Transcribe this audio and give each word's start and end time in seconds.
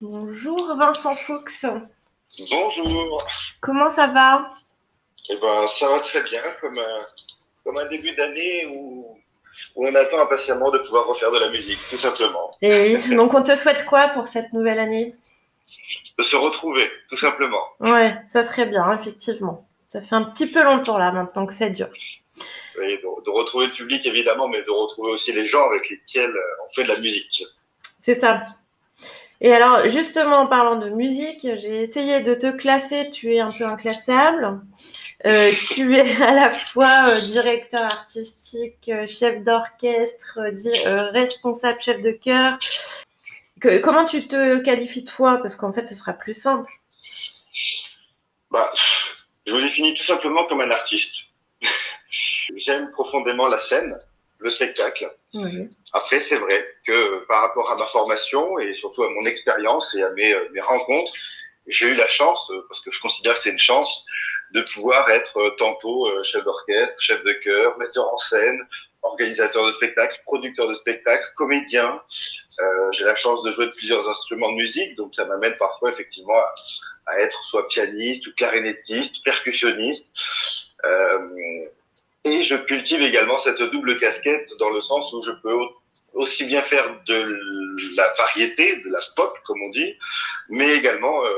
Bonjour 0.00 0.76
Vincent 0.76 1.12
Fuchs. 1.12 1.66
Bonjour. 2.50 3.18
Comment 3.60 3.90
ça 3.90 4.06
va? 4.06 4.50
Eh 5.28 5.36
ben, 5.38 5.66
ça 5.66 5.88
va 5.88 6.00
très 6.00 6.22
bien, 6.22 6.42
comme 6.60 6.78
un, 6.78 7.06
comme 7.64 7.76
un 7.76 7.86
début 7.86 8.14
d'année 8.14 8.66
où, 8.66 9.18
où 9.76 9.86
on 9.86 9.94
attend 9.94 10.20
impatiemment 10.20 10.70
de 10.70 10.78
pouvoir 10.78 11.06
refaire 11.06 11.30
de 11.30 11.38
la 11.38 11.50
musique, 11.50 11.78
tout 11.90 11.96
simplement. 11.96 12.50
Et 12.62 12.96
oui, 12.96 13.14
donc 13.16 13.34
on 13.34 13.42
te 13.42 13.54
souhaite 13.54 13.84
quoi 13.84 14.08
pour 14.08 14.26
cette 14.26 14.54
nouvelle 14.54 14.78
année? 14.78 15.14
De 16.18 16.24
se 16.24 16.36
retrouver, 16.36 16.90
tout 17.10 17.18
simplement. 17.18 17.62
Ouais, 17.80 18.16
ça 18.28 18.42
serait 18.42 18.66
bien, 18.66 18.94
effectivement. 18.94 19.68
Ça 19.86 20.00
fait 20.00 20.14
un 20.14 20.24
petit 20.24 20.46
peu 20.46 20.64
longtemps 20.64 20.96
là 20.96 21.12
maintenant 21.12 21.46
que 21.46 21.52
ça 21.52 21.68
dure. 21.68 21.90
Oui, 22.78 22.96
de, 22.96 23.24
de 23.24 23.30
retrouver 23.30 23.66
le 23.66 23.72
public 23.72 24.06
évidemment, 24.06 24.48
mais 24.48 24.62
de 24.62 24.70
retrouver 24.70 25.12
aussi 25.12 25.32
les 25.32 25.46
gens 25.46 25.66
avec 25.66 25.90
lesquels 25.90 26.30
euh, 26.30 26.64
on 26.66 26.72
fait 26.72 26.84
de 26.84 26.88
la 26.88 26.98
musique. 26.98 27.44
C'est 28.00 28.14
ça. 28.14 28.44
Et 29.42 29.52
alors, 29.54 29.88
justement, 29.88 30.36
en 30.36 30.46
parlant 30.46 30.76
de 30.76 30.90
musique, 30.90 31.46
j'ai 31.56 31.82
essayé 31.82 32.20
de 32.20 32.34
te 32.34 32.50
classer. 32.50 33.08
Tu 33.10 33.34
es 33.34 33.40
un 33.40 33.52
peu 33.52 33.64
inclassable. 33.64 34.60
Euh, 35.24 35.52
tu 35.74 35.94
es 35.94 36.22
à 36.22 36.34
la 36.34 36.50
fois 36.50 37.08
euh, 37.08 37.20
directeur 37.20 37.82
artistique, 37.82 38.88
euh, 38.88 39.06
chef 39.06 39.42
d'orchestre, 39.42 40.38
responsable 41.12 41.80
chef 41.80 42.00
de 42.00 42.12
chœur. 42.12 42.58
Comment 43.82 44.04
tu 44.04 44.26
te 44.26 44.58
qualifies 44.58 45.04
toi? 45.04 45.38
Parce 45.40 45.56
qu'en 45.56 45.72
fait, 45.72 45.86
ce 45.86 45.94
sera 45.94 46.12
plus 46.14 46.34
simple. 46.34 46.70
Bah, 48.50 48.70
je 49.46 49.54
me 49.54 49.62
définis 49.62 49.94
tout 49.94 50.04
simplement 50.04 50.44
comme 50.46 50.60
un 50.60 50.70
artiste. 50.70 51.14
J'aime 52.56 52.90
profondément 52.90 53.46
la 53.46 53.60
scène, 53.60 53.98
le 54.40 54.50
spectacle. 54.50 55.10
Après, 55.92 56.20
c'est 56.20 56.36
vrai 56.36 56.66
que 56.86 56.92
euh, 56.92 57.24
par 57.28 57.42
rapport 57.42 57.70
à 57.70 57.76
ma 57.76 57.86
formation 57.86 58.58
et 58.58 58.74
surtout 58.74 59.04
à 59.04 59.10
mon 59.10 59.24
expérience 59.26 59.94
et 59.94 60.02
à 60.02 60.10
mes, 60.10 60.32
euh, 60.32 60.48
mes 60.52 60.60
rencontres, 60.60 61.12
j'ai 61.66 61.86
eu 61.88 61.94
la 61.94 62.08
chance, 62.08 62.50
euh, 62.50 62.64
parce 62.68 62.80
que 62.80 62.90
je 62.90 63.00
considère 63.00 63.36
que 63.36 63.42
c'est 63.42 63.50
une 63.50 63.58
chance, 63.58 64.04
de 64.52 64.62
pouvoir 64.62 65.08
être 65.10 65.54
tantôt 65.58 66.08
chef 66.24 66.42
d'orchestre, 66.42 67.00
chef 67.00 67.22
de 67.22 67.32
chœur, 67.34 67.78
metteur 67.78 68.12
en 68.12 68.18
scène, 68.18 68.58
organisateur 69.02 69.66
de 69.66 69.72
spectacles, 69.72 70.20
producteur 70.24 70.68
de 70.68 70.74
spectacles, 70.74 71.26
comédien. 71.36 72.00
Euh, 72.60 72.92
j'ai 72.92 73.04
la 73.04 73.16
chance 73.16 73.42
de 73.42 73.52
jouer 73.52 73.66
de 73.66 73.70
plusieurs 73.70 74.08
instruments 74.08 74.50
de 74.50 74.56
musique, 74.56 74.94
donc 74.96 75.14
ça 75.14 75.24
m'amène 75.24 75.56
parfois 75.58 75.92
effectivement 75.92 76.36
à, 76.36 76.54
à 77.06 77.20
être 77.20 77.44
soit 77.44 77.66
pianiste 77.68 78.26
ou 78.26 78.32
clarinettiste, 78.36 79.24
percussionniste. 79.24 80.06
Euh, 80.84 81.66
et 82.24 82.42
je 82.42 82.54
cultive 82.56 83.02
également 83.02 83.38
cette 83.38 83.62
double 83.62 83.98
casquette 83.98 84.52
dans 84.58 84.70
le 84.70 84.80
sens 84.80 85.12
où 85.12 85.22
je 85.22 85.32
peux 85.42 85.52
au- 85.52 85.70
aussi 86.14 86.44
bien 86.44 86.62
faire 86.62 87.02
de 87.04 87.38
la 87.96 88.12
variété, 88.18 88.76
de 88.76 88.90
la 88.90 88.98
pop, 89.16 89.32
comme 89.44 89.62
on 89.62 89.70
dit, 89.70 89.94
mais 90.48 90.74
également 90.76 91.24
euh, 91.24 91.30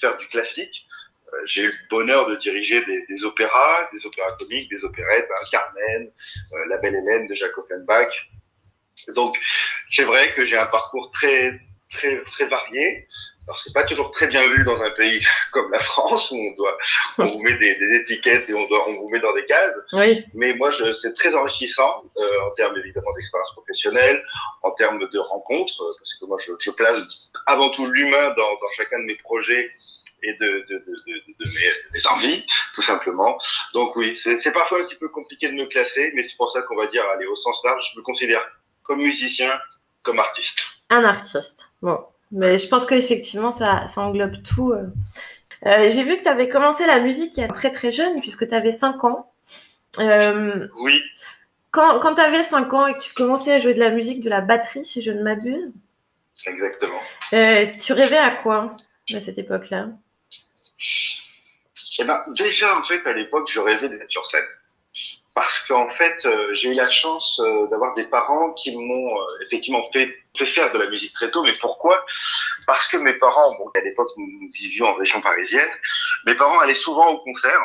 faire 0.00 0.16
du 0.18 0.26
classique. 0.28 0.86
Euh, 1.32 1.36
J'ai 1.46 1.62
eu 1.62 1.68
le 1.68 1.88
bonheur 1.90 2.26
de 2.28 2.36
diriger 2.36 2.84
des, 2.84 3.04
des 3.08 3.24
opéras, 3.24 3.88
des 3.92 4.04
opéras 4.06 4.32
comiques, 4.38 4.70
des 4.70 4.84
opérettes, 4.84 5.26
ben, 5.28 5.36
Carmen, 5.50 6.10
euh, 6.52 6.66
La 6.68 6.78
Belle 6.78 6.94
Hélène 6.96 7.26
de 7.28 7.34
Jacques 7.34 7.56
Offenbach. 7.58 8.12
Donc, 9.14 9.36
c'est 9.88 10.04
vrai 10.04 10.34
que 10.34 10.46
j'ai 10.46 10.56
un 10.56 10.66
parcours 10.66 11.10
très, 11.12 11.60
très, 11.90 12.22
très 12.32 12.46
varié. 12.46 13.06
Alors, 13.46 13.60
c'est 13.60 13.72
pas 13.72 13.84
toujours 13.84 14.10
très 14.10 14.26
bien 14.26 14.44
vu 14.48 14.64
dans 14.64 14.82
un 14.82 14.90
pays 14.90 15.24
comme 15.52 15.70
la 15.70 15.78
France 15.78 16.30
où 16.32 16.36
on 16.36 16.54
doit, 16.56 16.76
on 17.18 17.26
vous 17.26 17.38
met 17.40 17.56
des, 17.58 17.76
des 17.76 17.94
étiquettes 17.94 18.48
et 18.48 18.54
on 18.54 18.66
doit, 18.66 18.88
on 18.88 18.94
vous 18.94 19.08
met 19.08 19.20
dans 19.20 19.32
des 19.34 19.44
cases. 19.46 19.76
Oui. 19.92 20.24
Mais 20.34 20.52
moi, 20.54 20.72
je, 20.72 20.92
c'est 20.94 21.14
très 21.14 21.34
enrichissant 21.34 22.02
euh, 22.16 22.40
en 22.46 22.50
termes 22.56 22.76
évidemment 22.76 23.12
d'expérience 23.14 23.52
professionnelle, 23.52 24.22
en 24.62 24.72
termes 24.72 25.08
de 25.08 25.18
rencontres, 25.18 25.80
euh, 25.80 25.92
parce 25.98 26.14
que 26.14 26.26
moi, 26.26 26.38
je, 26.44 26.52
je 26.58 26.70
place 26.70 27.32
avant 27.46 27.70
tout 27.70 27.86
l'humain 27.86 28.34
dans, 28.36 28.50
dans 28.50 28.68
chacun 28.76 28.98
de 28.98 29.04
mes 29.04 29.16
projets 29.16 29.70
et 30.22 30.32
de, 30.34 30.64
de, 30.68 30.78
de, 30.78 30.78
de, 30.78 31.44
de 31.44 31.50
mes, 31.54 31.70
mes 31.94 32.06
envies, 32.08 32.44
tout 32.74 32.82
simplement. 32.82 33.38
Donc 33.74 33.94
oui, 33.94 34.14
c'est, 34.14 34.40
c'est 34.40 34.52
parfois 34.52 34.80
un 34.80 34.84
petit 34.84 34.96
peu 34.96 35.08
compliqué 35.08 35.48
de 35.48 35.54
me 35.54 35.66
classer, 35.66 36.10
mais 36.14 36.24
c'est 36.24 36.36
pour 36.36 36.50
ça 36.52 36.62
qu'on 36.62 36.76
va 36.76 36.86
dire, 36.88 37.04
allez, 37.14 37.26
au 37.26 37.36
sens 37.36 37.60
large, 37.64 37.92
je 37.94 38.00
me 38.00 38.02
considère 38.02 38.42
comme 38.82 38.98
musicien, 38.98 39.52
comme 40.02 40.18
artiste. 40.18 40.58
Un 40.90 41.04
artiste. 41.04 41.70
Bon. 41.82 42.06
Mais 42.32 42.58
je 42.58 42.68
pense 42.68 42.86
qu'effectivement, 42.86 43.52
ça, 43.52 43.86
ça 43.86 44.00
englobe 44.02 44.42
tout. 44.42 44.72
euh. 44.72 44.86
Euh, 45.66 45.90
j'ai 45.90 46.04
vu 46.04 46.16
que 46.18 46.22
tu 46.22 46.28
avais 46.28 46.48
commencé 46.48 46.86
la 46.86 47.00
musique 47.00 47.36
il 47.36 47.40
y 47.40 47.44
a 47.44 47.48
très 47.48 47.70
très 47.70 47.92
jeune, 47.92 48.20
puisque 48.20 48.46
tu 48.48 48.54
avais 48.54 48.72
5 48.72 49.04
ans. 49.04 49.32
Euh, 50.00 50.68
Oui, 50.80 51.02
quand 51.70 52.00
quand 52.00 52.14
tu 52.16 52.20
avais 52.20 52.44
5 52.44 52.72
ans 52.74 52.86
et 52.86 52.94
que 52.94 53.00
tu 53.00 53.14
commençais 53.14 53.52
à 53.52 53.60
jouer 53.60 53.74
de 53.74 53.80
la 53.80 53.90
musique, 53.90 54.22
de 54.22 54.30
la 54.30 54.40
batterie, 54.42 54.84
si 54.84 55.02
je 55.02 55.10
ne 55.10 55.22
m'abuse, 55.22 55.72
exactement. 56.46 57.00
euh, 57.34 57.66
tu 57.84 57.92
rêvais 57.92 58.18
à 58.18 58.30
quoi 58.30 58.70
à 59.14 59.20
cette 59.20 59.38
époque-là? 59.38 59.88
Eh 61.98 62.04
ben, 62.04 62.22
déjà, 62.36 62.76
en 62.78 62.84
fait, 62.84 63.06
à 63.06 63.12
l'époque, 63.12 63.48
je 63.50 63.60
rêvais 63.60 63.88
d'être 63.88 64.10
sur 64.10 64.26
scène. 64.28 64.44
Parce 65.36 65.58
qu'en 65.68 65.90
fait, 65.90 66.24
euh, 66.24 66.54
j'ai 66.54 66.70
eu 66.70 66.72
la 66.72 66.88
chance 66.88 67.38
euh, 67.44 67.66
d'avoir 67.66 67.92
des 67.92 68.04
parents 68.04 68.52
qui 68.54 68.74
m'ont 68.74 69.08
euh, 69.20 69.24
effectivement 69.44 69.84
fait, 69.92 70.08
fait 70.34 70.46
faire 70.46 70.72
de 70.72 70.78
la 70.78 70.88
musique 70.88 71.12
très 71.12 71.30
tôt. 71.30 71.42
Mais 71.42 71.52
pourquoi? 71.60 72.02
Parce 72.66 72.88
que 72.88 72.96
mes 72.96 73.12
parents, 73.12 73.52
bon, 73.58 73.70
à 73.76 73.80
l'époque, 73.82 74.08
nous, 74.16 74.26
nous 74.40 74.48
vivions 74.54 74.86
en 74.86 74.94
région 74.94 75.20
parisienne, 75.20 75.68
mes 76.24 76.34
parents 76.36 76.58
allaient 76.60 76.72
souvent 76.88 77.08
au 77.10 77.18
concert. 77.18 77.60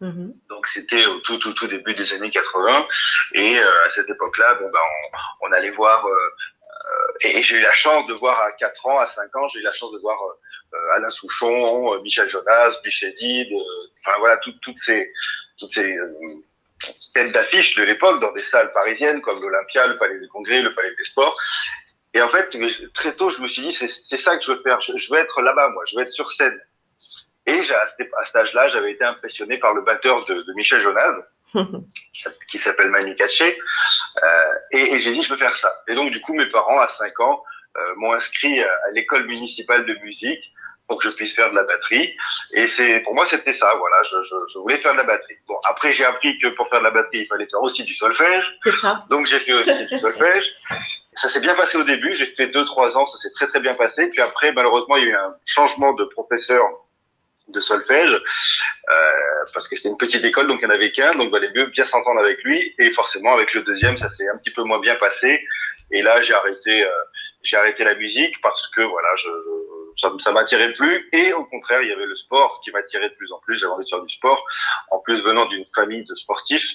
Mhm. 0.00 0.34
Donc 0.50 0.66
c'était 0.68 1.06
au 1.06 1.18
tout, 1.20 1.38
tout, 1.38 1.54
tout 1.54 1.66
début 1.66 1.94
des 1.94 2.12
années 2.12 2.28
80. 2.30 2.86
Et 3.32 3.58
euh, 3.58 3.84
à 3.86 3.88
cette 3.88 4.10
époque-là, 4.10 4.56
bon, 4.56 4.68
ben, 4.70 4.78
on, 5.40 5.48
on 5.48 5.52
allait 5.52 5.70
voir... 5.70 6.04
euh, 6.06 6.10
euh, 6.12 7.12
et, 7.22 7.38
et 7.38 7.42
j'ai 7.42 7.56
eu 7.56 7.62
la 7.62 7.72
chance 7.72 8.06
de 8.06 8.12
voir 8.12 8.38
à 8.38 8.52
4 8.52 8.86
ans, 8.86 8.98
à 8.98 9.06
5 9.06 9.34
ans, 9.36 9.48
j'ai 9.48 9.60
eu 9.60 9.62
la 9.62 9.70
chance 9.72 9.92
de 9.92 9.98
voir 10.00 10.18
euh, 10.74 10.92
Alain 10.96 11.08
Souchon, 11.08 11.94
euh, 11.94 12.00
Michel 12.02 12.28
Jonas, 12.28 12.76
Bichedi, 12.84 13.48
enfin 14.00 14.14
voilà, 14.18 14.36
tout- 14.38 14.58
toutes 14.60 14.76
ces, 14.78 15.10
toutes 15.58 15.72
ces 15.72 15.86
euh, 15.96 16.12
têtes 17.12 17.32
d'affiches 17.32 17.76
de 17.76 17.82
l'époque 17.84 18.20
dans 18.20 18.32
des 18.32 18.42
salles 18.42 18.72
parisiennes 18.72 19.20
comme 19.20 19.40
l'Olympia, 19.40 19.86
le 19.86 19.96
Palais 19.98 20.18
des 20.18 20.28
Congrès, 20.28 20.60
le 20.60 20.74
Palais 20.74 20.94
des 20.96 21.04
Sports. 21.04 21.38
Et 22.12 22.22
en 22.22 22.28
fait, 22.28 22.56
très 22.92 23.14
tôt, 23.14 23.30
je 23.30 23.40
me 23.40 23.48
suis 23.48 23.62
dit, 23.62 23.72
c'est 23.72 24.16
ça 24.16 24.36
que 24.36 24.44
je 24.44 24.52
veux 24.52 24.62
faire. 24.62 24.80
Je, 24.80 24.96
je 24.96 25.12
veux 25.12 25.18
être 25.18 25.42
là-bas, 25.42 25.68
moi. 25.70 25.82
Je 25.86 25.96
veux 25.96 26.02
être 26.02 26.10
sur 26.10 26.30
scène. 26.30 26.60
Et 27.46 27.58
à, 27.58 27.86
cet- 27.86 28.36
âge-là, 28.36 28.68
j'avais 28.68 28.92
été 28.92 29.04
impressionné 29.04 29.58
par 29.58 29.74
le 29.74 29.82
batteur 29.82 30.24
de, 30.24 30.34
de 30.34 30.52
Michel 30.54 30.80
Jonas, 30.80 31.22
qui 32.50 32.58
s'appelle 32.58 32.88
Manu 32.88 33.14
Katché. 33.16 33.58
Euh, 34.22 34.52
et 34.70 34.94
et 34.94 35.00
j'ai 35.00 35.12
dit, 35.12 35.22
je 35.22 35.30
veux 35.32 35.38
faire 35.38 35.56
ça. 35.56 35.82
Et 35.88 35.94
donc, 35.94 36.10
du 36.10 36.20
coup, 36.20 36.34
mes 36.34 36.46
parents, 36.48 36.78
à 36.78 36.88
5 36.88 37.18
ans, 37.20 37.42
euh, 37.76 37.94
m'ont 37.96 38.12
inscrit 38.12 38.60
à 38.62 38.70
l'école 38.92 39.26
municipale 39.26 39.84
de 39.84 39.94
musique 40.04 40.52
pour 40.88 41.00
que 41.00 41.08
je 41.08 41.14
puisse 41.14 41.34
faire 41.34 41.50
de 41.50 41.56
la 41.56 41.64
batterie. 41.64 42.14
Et 42.52 42.66
c'est 42.66 43.00
pour 43.00 43.14
moi, 43.14 43.24
c'était 43.26 43.52
ça. 43.52 43.72
Voilà, 43.78 43.96
je, 44.02 44.20
je, 44.22 44.34
je 44.52 44.58
voulais 44.58 44.78
faire 44.78 44.92
de 44.92 44.98
la 44.98 45.04
batterie. 45.04 45.36
Bon, 45.48 45.54
après, 45.68 45.92
j'ai 45.92 46.04
appris 46.04 46.38
que 46.38 46.48
pour 46.48 46.68
faire 46.68 46.80
de 46.80 46.84
la 46.84 46.90
batterie, 46.90 47.20
il 47.20 47.26
fallait 47.26 47.48
faire 47.50 47.62
aussi 47.62 47.84
du 47.84 47.94
solfège. 47.94 48.44
C'est 48.62 48.76
ça. 48.76 49.04
Donc, 49.10 49.26
j'ai 49.26 49.40
fait 49.40 49.52
aussi 49.52 49.86
du 49.86 49.98
solfège. 49.98 50.52
Ça 51.16 51.28
s'est 51.28 51.40
bien 51.40 51.54
passé 51.54 51.78
au 51.78 51.84
début. 51.84 52.16
J'ai 52.16 52.26
fait 52.34 52.48
deux, 52.48 52.64
trois 52.64 52.98
ans. 52.98 53.06
Ça 53.06 53.18
s'est 53.18 53.30
très, 53.30 53.46
très 53.46 53.60
bien 53.60 53.74
passé. 53.74 54.10
Puis 54.10 54.20
après, 54.20 54.52
malheureusement, 54.52 54.96
il 54.96 55.04
y 55.04 55.06
a 55.06 55.10
eu 55.10 55.14
un 55.14 55.34
changement 55.46 55.92
de 55.92 56.04
professeur 56.04 56.64
de 57.48 57.60
solfège 57.60 58.12
euh, 58.12 59.12
parce 59.52 59.68
que 59.68 59.76
c'était 59.76 59.90
une 59.90 59.98
petite 59.98 60.24
école, 60.24 60.46
donc 60.46 60.60
il 60.62 60.66
n'y 60.66 60.72
en 60.72 60.74
avait 60.74 60.90
qu'un. 60.90 61.12
Donc, 61.14 61.26
il 61.26 61.30
valait 61.30 61.52
mieux 61.54 61.66
bien 61.66 61.84
s'entendre 61.84 62.18
avec 62.18 62.42
lui. 62.42 62.74
Et 62.78 62.90
forcément, 62.90 63.32
avec 63.32 63.54
le 63.54 63.62
deuxième, 63.62 63.96
ça 63.96 64.08
s'est 64.08 64.28
un 64.28 64.36
petit 64.38 64.50
peu 64.50 64.64
moins 64.64 64.80
bien 64.80 64.96
passé. 64.96 65.40
Et 65.92 66.02
là, 66.02 66.20
j'ai 66.20 66.34
arrêté, 66.34 66.82
euh, 66.84 66.90
j'ai 67.42 67.56
arrêté 67.56 67.84
la 67.84 67.94
musique 67.94 68.40
parce 68.40 68.66
que 68.68 68.80
voilà, 68.80 69.08
je, 69.16 69.28
ça, 69.96 70.12
ça 70.18 70.32
m'attirait 70.32 70.72
plus. 70.72 71.08
Et 71.12 71.32
au 71.32 71.44
contraire, 71.44 71.82
il 71.82 71.88
y 71.88 71.92
avait 71.92 72.06
le 72.06 72.14
sport 72.14 72.60
qui 72.62 72.70
m'attirait 72.70 73.10
de 73.10 73.14
plus 73.14 73.32
en 73.32 73.38
plus. 73.40 73.58
J'avais 73.58 73.72
envie 73.72 73.84
de 73.84 73.88
faire 73.88 74.02
du 74.02 74.12
sport. 74.12 74.44
En 74.90 75.00
plus, 75.00 75.22
venant 75.22 75.46
d'une 75.46 75.64
famille 75.74 76.04
de 76.04 76.14
sportifs, 76.14 76.68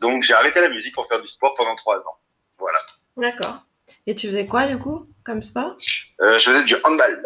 donc 0.00 0.22
j'ai 0.22 0.34
arrêté 0.34 0.60
la 0.60 0.68
musique 0.68 0.94
pour 0.94 1.06
faire 1.06 1.20
du 1.20 1.28
sport 1.28 1.54
pendant 1.56 1.76
trois 1.76 1.98
ans. 1.98 2.18
Voilà. 2.58 2.78
D'accord. 3.16 3.62
Et 4.06 4.14
tu 4.14 4.26
faisais 4.28 4.46
quoi 4.46 4.66
du 4.66 4.78
coup 4.78 5.06
comme 5.24 5.42
sport? 5.42 5.76
Euh, 6.20 6.38
je 6.38 6.50
faisais 6.50 6.64
du 6.64 6.76
handball. 6.84 7.22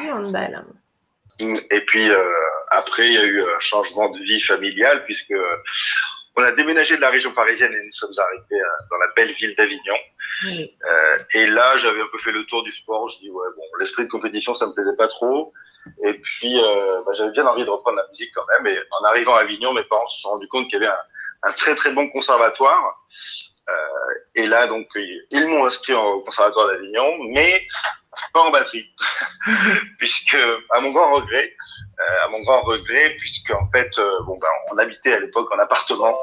Du 0.00 0.10
handball. 0.10 0.64
Et 1.70 1.80
puis 1.86 2.10
euh, 2.10 2.22
après, 2.70 3.08
il 3.08 3.14
y 3.14 3.18
a 3.18 3.24
eu 3.24 3.42
un 3.42 3.58
changement 3.60 4.10
de 4.10 4.18
vie 4.18 4.40
familiale 4.40 5.04
puisque 5.04 5.34
on 6.36 6.42
a 6.42 6.52
déménagé 6.52 6.96
de 6.96 7.00
la 7.00 7.10
région 7.10 7.32
parisienne 7.32 7.72
et 7.72 7.86
nous 7.86 7.92
sommes 7.92 8.14
arrivés 8.16 8.62
euh, 8.62 8.84
dans 8.90 8.98
la 8.98 9.08
belle 9.16 9.32
ville 9.32 9.54
d'Avignon. 9.56 9.96
Oui. 10.44 10.72
Euh, 10.88 11.18
et 11.34 11.46
là, 11.46 11.76
j'avais 11.76 12.00
un 12.00 12.08
peu 12.10 12.18
fait 12.18 12.32
le 12.32 12.44
tour 12.46 12.62
du 12.62 12.72
sport. 12.72 13.08
Je 13.08 13.18
dis 13.18 13.30
ouais, 13.30 13.46
bon, 13.56 13.62
l'esprit 13.78 14.04
de 14.04 14.08
compétition, 14.08 14.54
ça 14.54 14.66
me 14.66 14.72
plaisait 14.72 14.96
pas 14.96 15.08
trop. 15.08 15.52
Et 16.04 16.14
puis, 16.14 16.60
euh, 16.62 17.02
bah, 17.04 17.12
j'avais 17.14 17.32
bien 17.32 17.46
envie 17.46 17.64
de 17.64 17.70
reprendre 17.70 17.96
la 17.96 18.06
musique 18.08 18.30
quand 18.34 18.44
même. 18.54 18.66
Et 18.72 18.78
en 19.00 19.04
arrivant 19.04 19.34
à 19.34 19.40
Avignon, 19.40 19.72
mes 19.72 19.84
parents 19.84 20.06
se 20.06 20.20
sont 20.20 20.30
rendus 20.30 20.48
compte 20.48 20.68
qu'il 20.68 20.80
y 20.80 20.84
avait 20.84 20.92
un, 20.92 21.48
un 21.50 21.52
très 21.52 21.74
très 21.74 21.92
bon 21.92 22.08
conservatoire. 22.10 23.04
Euh, 23.68 23.72
et 24.34 24.46
là, 24.46 24.66
donc, 24.66 24.86
ils, 24.96 25.46
m'ont 25.46 25.66
inscrit 25.66 25.92
au 25.92 26.20
conservatoire 26.20 26.68
d'Avignon, 26.68 27.18
mais 27.30 27.66
pas 28.32 28.40
en 28.42 28.50
batterie, 28.50 28.86
puisque 29.98 30.36
à 30.70 30.80
mon 30.80 30.90
grand 30.90 31.12
regret, 31.12 31.54
euh, 32.00 32.24
à 32.24 32.28
mon 32.28 32.40
grand 32.40 32.62
regret, 32.62 33.16
puisque 33.18 33.50
en 33.50 33.68
fait, 33.70 33.98
euh, 33.98 34.22
bon 34.24 34.36
ben, 34.38 34.48
on 34.72 34.78
habitait 34.78 35.12
à 35.12 35.20
l'époque 35.20 35.50
en 35.52 35.58
appartement 35.58 36.16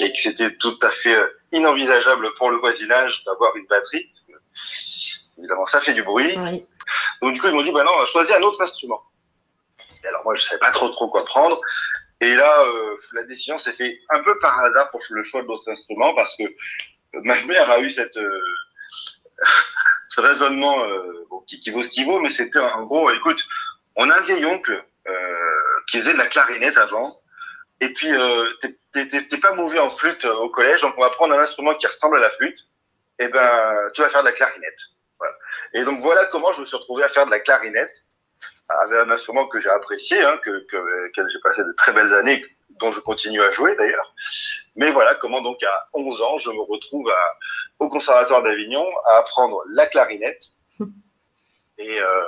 et 0.00 0.12
que 0.12 0.18
c'était 0.18 0.54
tout 0.56 0.78
à 0.82 0.90
fait 0.90 1.14
euh, 1.14 1.26
inenvisageable 1.52 2.28
pour 2.36 2.50
le 2.50 2.58
voisinage 2.58 3.22
d'avoir 3.26 3.54
une 3.56 3.66
batterie. 3.66 4.12
Évidemment, 5.38 5.66
ça 5.66 5.80
fait 5.80 5.94
du 5.94 6.02
bruit. 6.02 6.36
Oui. 6.38 6.66
Donc 7.22 7.34
du 7.34 7.40
coup, 7.40 7.48
ils 7.48 7.54
m'ont 7.54 7.62
dit, 7.62 7.72
bah 7.72 7.84
non, 7.84 8.04
choisis 8.06 8.34
un 8.34 8.42
autre 8.42 8.60
instrument. 8.60 9.02
Et 10.02 10.06
alors 10.08 10.22
moi, 10.24 10.34
je 10.34 10.42
savais 10.42 10.60
pas 10.60 10.70
trop 10.70 10.88
trop 10.90 11.08
quoi 11.08 11.24
prendre. 11.24 11.58
Et 12.20 12.34
là, 12.34 12.62
euh, 12.64 12.96
la 13.12 13.22
décision 13.22 13.58
s'est 13.58 13.72
faite 13.72 13.96
un 14.10 14.22
peu 14.22 14.38
par 14.40 14.58
hasard 14.60 14.90
pour 14.90 15.00
le 15.10 15.22
choix 15.22 15.42
de 15.42 15.46
d'autres 15.46 15.70
instruments 15.70 16.14
parce 16.14 16.36
que 16.36 16.44
ma 17.14 17.40
mère 17.44 17.70
a 17.70 17.80
eu 17.80 17.90
cette 17.90 18.16
euh, 18.18 18.40
ce 20.08 20.20
raisonnement 20.20 20.84
euh, 20.84 21.26
bon, 21.30 21.40
qui, 21.40 21.60
qui, 21.60 21.70
vaut 21.70 21.82
ce 21.82 21.88
qu'il 21.88 22.04
vaut, 22.04 22.20
mais 22.20 22.30
c'était 22.30 22.58
en 22.58 22.84
gros, 22.84 23.10
écoute, 23.10 23.42
on 23.96 24.10
a 24.10 24.18
un 24.18 24.20
vieil 24.22 24.44
oncle 24.44 24.84
qui 25.88 25.98
faisait 25.98 26.12
de 26.12 26.18
la 26.18 26.26
clarinette 26.28 26.76
avant, 26.76 27.12
et 27.80 27.92
puis 27.94 28.08
t'es 28.92 29.38
pas 29.38 29.54
mauvais 29.54 29.80
en 29.80 29.90
flûte 29.90 30.24
au 30.24 30.48
collège, 30.50 30.82
donc 30.82 30.94
on 30.96 31.00
va 31.00 31.10
prendre 31.10 31.34
un 31.34 31.40
instrument 31.40 31.74
qui 31.74 31.86
ressemble 31.88 32.18
à 32.18 32.20
la 32.20 32.30
flûte, 32.30 32.58
et 33.18 33.26
ben 33.26 33.90
tu 33.94 34.02
vas 34.02 34.08
faire 34.08 34.20
de 34.20 34.28
la 34.28 34.32
clarinette. 34.32 34.78
Voilà. 35.18 35.34
Et 35.74 35.82
donc 35.82 36.00
voilà 36.00 36.26
comment 36.26 36.52
je 36.52 36.60
me 36.60 36.66
suis 36.66 36.76
retrouvé 36.76 37.02
à 37.02 37.08
faire 37.08 37.26
de 37.26 37.30
la 37.32 37.40
clarinette 37.40 38.04
avec 38.82 39.00
un 39.00 39.10
instrument 39.10 39.46
que 39.48 39.60
j'ai 39.60 39.68
apprécié, 39.70 40.20
hein, 40.20 40.38
que, 40.44 40.66
que, 40.66 40.76
j'ai 41.16 41.40
passé 41.42 41.62
de 41.62 41.72
très 41.76 41.92
belles 41.92 42.12
années, 42.14 42.44
dont 42.80 42.90
je 42.90 43.00
continue 43.00 43.42
à 43.42 43.52
jouer 43.52 43.74
d'ailleurs. 43.76 44.14
Mais 44.76 44.90
voilà 44.90 45.14
comment 45.16 45.40
donc 45.42 45.62
à 45.62 45.88
11 45.94 46.22
ans, 46.22 46.38
je 46.38 46.50
me 46.50 46.62
retrouve 46.62 47.08
à, 47.08 47.38
au 47.84 47.88
Conservatoire 47.88 48.42
d'Avignon 48.42 48.86
à 49.06 49.18
apprendre 49.18 49.62
la 49.72 49.86
clarinette. 49.86 50.44
Et, 51.78 51.98
euh, 51.98 52.24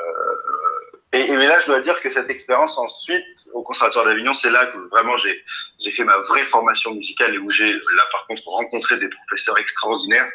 et, 1.12 1.18
et, 1.30 1.36
là, 1.36 1.60
je 1.60 1.66
dois 1.66 1.82
dire 1.82 2.00
que 2.00 2.08
cette 2.08 2.30
expérience 2.30 2.78
ensuite 2.78 3.22
au 3.52 3.62
Conservatoire 3.62 4.06
d'Avignon, 4.06 4.32
c'est 4.32 4.48
là 4.48 4.64
que 4.64 4.78
vraiment 4.88 5.14
j'ai 5.18 5.44
j'ai 5.78 5.90
fait 5.90 6.04
ma 6.04 6.16
vraie 6.16 6.46
formation 6.46 6.94
musicale 6.94 7.34
et 7.34 7.38
où 7.38 7.50
j'ai 7.50 7.70
là 7.70 8.02
par 8.12 8.26
contre 8.26 8.42
rencontré 8.46 8.98
des 8.98 9.10
professeurs 9.10 9.58
extraordinaires 9.58 10.26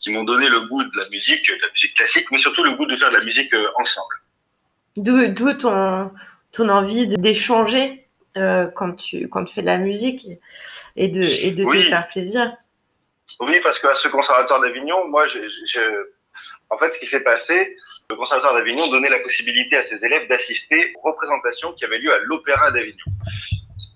qui 0.00 0.10
m'ont 0.10 0.24
donné 0.24 0.48
le 0.48 0.62
goût 0.62 0.82
de 0.82 0.98
la 0.98 1.08
musique, 1.10 1.46
de 1.46 1.62
la 1.62 1.70
musique 1.70 1.96
classique, 1.96 2.26
mais 2.32 2.38
surtout 2.38 2.64
le 2.64 2.72
goût 2.72 2.86
de 2.86 2.96
faire 2.96 3.10
de 3.10 3.16
la 3.16 3.24
musique 3.24 3.54
euh, 3.54 3.68
ensemble. 3.76 4.16
D'où 4.98 5.52
ton, 5.54 6.10
ton 6.52 6.68
envie 6.68 7.06
d'échanger 7.06 8.04
euh, 8.36 8.66
quand, 8.74 8.94
tu, 8.94 9.28
quand 9.28 9.44
tu 9.44 9.54
fais 9.54 9.62
de 9.62 9.66
la 9.66 9.78
musique 9.78 10.26
et 10.96 11.08
de, 11.08 11.22
et 11.22 11.52
de 11.52 11.64
te 11.64 11.82
faire 11.82 12.08
plaisir. 12.08 12.52
Oui, 13.40 13.60
parce 13.62 13.78
qu'à 13.78 13.94
ce 13.94 14.08
conservatoire 14.08 14.60
d'Avignon, 14.60 15.08
moi, 15.08 15.26
je, 15.28 15.38
en 16.70 16.78
fait, 16.78 16.92
ce 16.94 16.98
qui 16.98 17.06
s'est 17.06 17.22
passé, 17.22 17.76
le 18.10 18.16
conservatoire 18.16 18.54
d'Avignon 18.54 18.88
donnait 18.90 19.08
la 19.08 19.20
possibilité 19.20 19.76
à 19.76 19.82
ses 19.82 20.04
élèves 20.04 20.28
d'assister 20.28 20.92
aux 20.96 21.10
représentations 21.10 21.72
qui 21.74 21.84
avaient 21.84 21.98
lieu 21.98 22.12
à 22.12 22.18
l'Opéra 22.20 22.70
d'Avignon. 22.70 23.04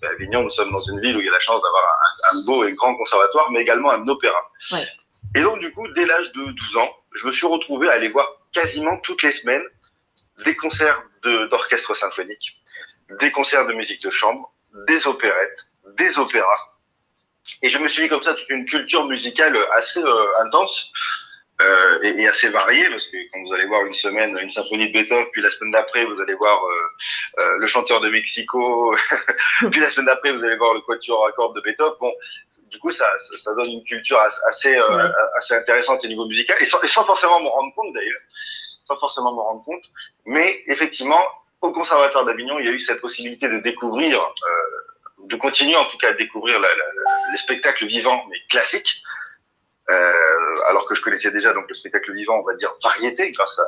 À 0.03 0.07
Avignon, 0.09 0.43
nous 0.43 0.49
sommes 0.49 0.71
dans 0.71 0.79
une 0.79 0.99
ville 0.99 1.15
où 1.15 1.19
il 1.19 1.25
y 1.25 1.29
a 1.29 1.33
la 1.33 1.39
chance 1.39 1.61
d'avoir 1.61 1.83
un, 1.83 2.37
un, 2.37 2.45
beau 2.45 2.63
et 2.65 2.73
grand 2.73 2.95
conservatoire, 2.95 3.51
mais 3.51 3.61
également 3.61 3.91
un 3.91 4.07
opéra. 4.07 4.39
Ouais. 4.71 4.87
Et 5.35 5.41
donc, 5.41 5.59
du 5.59 5.71
coup, 5.71 5.87
dès 5.89 6.05
l'âge 6.05 6.31
de 6.33 6.51
12 6.51 6.77
ans, 6.77 6.89
je 7.13 7.27
me 7.27 7.31
suis 7.31 7.47
retrouvé 7.47 7.89
à 7.89 7.93
aller 7.93 8.09
voir 8.09 8.27
quasiment 8.53 8.97
toutes 8.97 9.23
les 9.23 9.31
semaines 9.31 9.63
des 10.45 10.55
concerts 10.55 11.03
d'orchestre 11.23 11.95
symphonique, 11.95 12.61
des 13.19 13.31
concerts 13.31 13.65
de 13.65 13.73
musique 13.73 14.01
de 14.01 14.09
chambre, 14.09 14.51
des 14.87 15.07
opérettes, 15.07 15.65
des 15.97 16.17
opéras. 16.17 16.59
Et 17.61 17.69
je 17.69 17.77
me 17.77 17.87
suis 17.87 18.03
dit 18.03 18.09
comme 18.09 18.23
ça 18.23 18.33
toute 18.33 18.49
une 18.49 18.65
culture 18.65 19.05
musicale 19.05 19.57
assez 19.75 20.01
euh, 20.01 20.41
intense 20.45 20.91
euh, 21.61 21.99
et, 22.01 22.21
et, 22.21 22.27
assez 22.27 22.49
variée, 22.49 22.89
parce 22.89 23.07
que 23.07 23.17
quand 23.31 23.43
vous 23.43 23.53
allez 23.53 23.65
voir 23.65 23.85
une 23.85 23.93
semaine 23.93 24.37
une 24.41 24.49
symphonie 24.49 24.87
de 24.87 24.93
Beethoven, 24.93 25.25
puis 25.31 25.41
la 25.41 25.51
semaine 25.51 25.71
d'après 25.71 26.03
vous 26.05 26.19
allez 26.19 26.33
voir 26.33 26.59
euh, 26.65 27.41
euh 27.41 27.57
le 27.59 27.67
chanteur 27.67 28.01
de 28.01 28.09
Mexico, 28.09 28.95
puis 29.71 29.79
la 29.79 29.89
semaine 29.89 30.07
d'après 30.07 30.31
vous 30.31 30.43
allez 30.43 30.57
voir 30.57 30.73
le 30.73 30.81
quatuor 30.81 31.27
à 31.27 31.31
cordes 31.33 31.55
de 31.55 31.61
Beethoven. 31.61 31.93
Bon, 31.99 32.11
du 32.71 32.79
coup 32.79 32.91
ça, 32.91 33.07
ça, 33.29 33.37
ça 33.37 33.53
donne 33.53 33.69
une 33.69 33.83
culture 33.83 34.19
assez, 34.47 34.75
euh, 34.75 35.11
assez 35.37 35.53
intéressante 35.53 36.03
au 36.03 36.07
niveau 36.07 36.25
musical, 36.25 36.57
et 36.59 36.65
sans, 36.65 36.81
et 36.81 36.87
sans 36.87 37.05
forcément 37.05 37.39
m'en 37.39 37.51
rendre 37.51 37.73
compte 37.75 37.93
d'ailleurs 37.93 38.21
sans 38.83 38.97
forcément 38.97 39.33
me 39.33 39.39
rendre 39.39 39.63
compte. 39.63 39.83
Mais 40.25 40.63
effectivement, 40.67 41.23
au 41.61 41.71
Conservatoire 41.71 42.25
d'Avignon, 42.25 42.59
il 42.59 42.65
y 42.65 42.69
a 42.69 42.71
eu 42.71 42.79
cette 42.79 43.01
possibilité 43.01 43.47
de 43.47 43.59
découvrir, 43.59 44.19
euh, 44.19 45.25
de 45.27 45.35
continuer 45.37 45.75
en 45.75 45.85
tout 45.85 45.97
cas 45.97 46.09
à 46.09 46.13
découvrir 46.13 46.59
la, 46.59 46.67
la, 46.67 46.83
les 47.31 47.37
spectacles 47.37 47.85
vivants, 47.85 48.25
mais 48.29 48.37
classiques. 48.49 49.01
Euh, 49.89 50.55
alors 50.69 50.87
que 50.87 50.95
je 50.95 51.01
connaissais 51.01 51.31
déjà 51.31 51.53
donc 51.53 51.65
le 51.67 51.73
spectacle 51.73 52.13
vivant, 52.13 52.39
on 52.39 52.43
va 52.43 52.55
dire 52.55 52.73
variété, 52.83 53.31
grâce 53.31 53.59
à, 53.59 53.67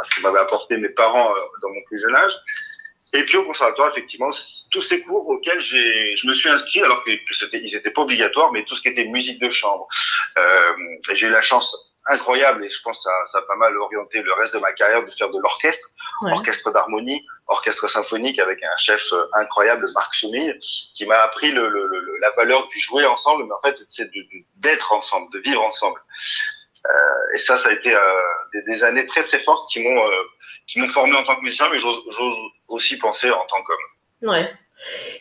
à 0.00 0.04
ce 0.04 0.14
que 0.14 0.22
m'avaient 0.22 0.38
apporté 0.38 0.76
mes 0.76 0.88
parents 0.88 1.30
euh, 1.30 1.40
dans 1.62 1.68
mon 1.68 1.82
plus 1.86 1.98
jeune 1.98 2.14
âge. 2.14 2.32
Et 3.12 3.24
puis 3.24 3.36
au 3.38 3.44
conservatoire, 3.44 3.90
effectivement, 3.90 4.30
tous 4.70 4.82
ces 4.82 5.02
cours 5.02 5.28
auxquels 5.28 5.60
j'ai, 5.60 6.16
je 6.16 6.26
me 6.26 6.34
suis 6.34 6.48
inscrit, 6.48 6.82
alors 6.82 7.02
que, 7.02 7.10
que 7.10 7.34
c'était, 7.34 7.58
ils 7.58 7.74
n'étaient 7.74 7.90
pas 7.90 8.02
obligatoires, 8.02 8.52
mais 8.52 8.64
tout 8.64 8.76
ce 8.76 8.82
qui 8.82 8.88
était 8.88 9.04
musique 9.04 9.40
de 9.40 9.50
chambre. 9.50 9.88
Euh, 10.38 10.72
j'ai 11.14 11.26
eu 11.26 11.30
la 11.30 11.42
chance 11.42 11.76
incroyable 12.06 12.64
et 12.64 12.70
je 12.70 12.80
pense 12.82 12.98
que 12.98 13.02
ça, 13.04 13.10
ça, 13.32 13.38
a 13.38 13.42
pas 13.42 13.56
mal 13.56 13.76
orienté 13.76 14.22
le 14.22 14.32
reste 14.34 14.54
de 14.54 14.58
ma 14.58 14.72
carrière 14.72 15.04
de 15.04 15.10
faire 15.12 15.30
de 15.30 15.38
l'orchestre, 15.38 15.86
ouais. 16.22 16.32
orchestre 16.32 16.72
d'harmonie, 16.72 17.24
orchestre 17.46 17.88
symphonique 17.88 18.38
avec 18.38 18.62
un 18.62 18.76
chef 18.78 19.12
euh, 19.12 19.26
incroyable, 19.34 19.86
Marc 19.94 20.14
Soumille, 20.14 20.58
qui 20.94 21.06
m'a 21.06 21.18
appris 21.18 21.50
le, 21.52 21.68
le, 21.68 21.86
le, 21.86 22.16
la 22.20 22.30
valeur 22.30 22.68
du 22.68 22.78
jouer 22.80 23.04
ensemble, 23.06 23.44
mais 23.44 23.52
en 23.52 23.60
fait 23.60 23.84
c'est 23.88 24.10
d'être 24.56 24.92
ensemble, 24.92 25.30
de 25.32 25.38
vivre 25.40 25.62
ensemble. 25.62 26.00
Euh, 26.86 27.34
et 27.34 27.38
ça, 27.38 27.58
ça 27.58 27.68
a 27.68 27.72
été 27.72 27.94
euh, 27.94 27.98
des, 28.54 28.62
des, 28.62 28.82
années 28.82 29.04
très 29.06 29.24
très 29.24 29.40
fortes 29.40 29.68
qui 29.70 29.80
m'ont 29.80 30.06
euh, 30.06 30.22
qui 30.66 30.80
m'ont 30.80 30.88
formé 30.88 31.14
en 31.14 31.24
tant 31.24 31.36
que 31.36 31.42
musicien, 31.42 31.68
mais 31.70 31.78
j'ose 31.78 32.00
aussi 32.68 32.96
penser 32.96 33.30
en 33.30 33.44
tant 33.46 33.62
qu'homme. 33.62 34.30
Ouais. 34.30 34.52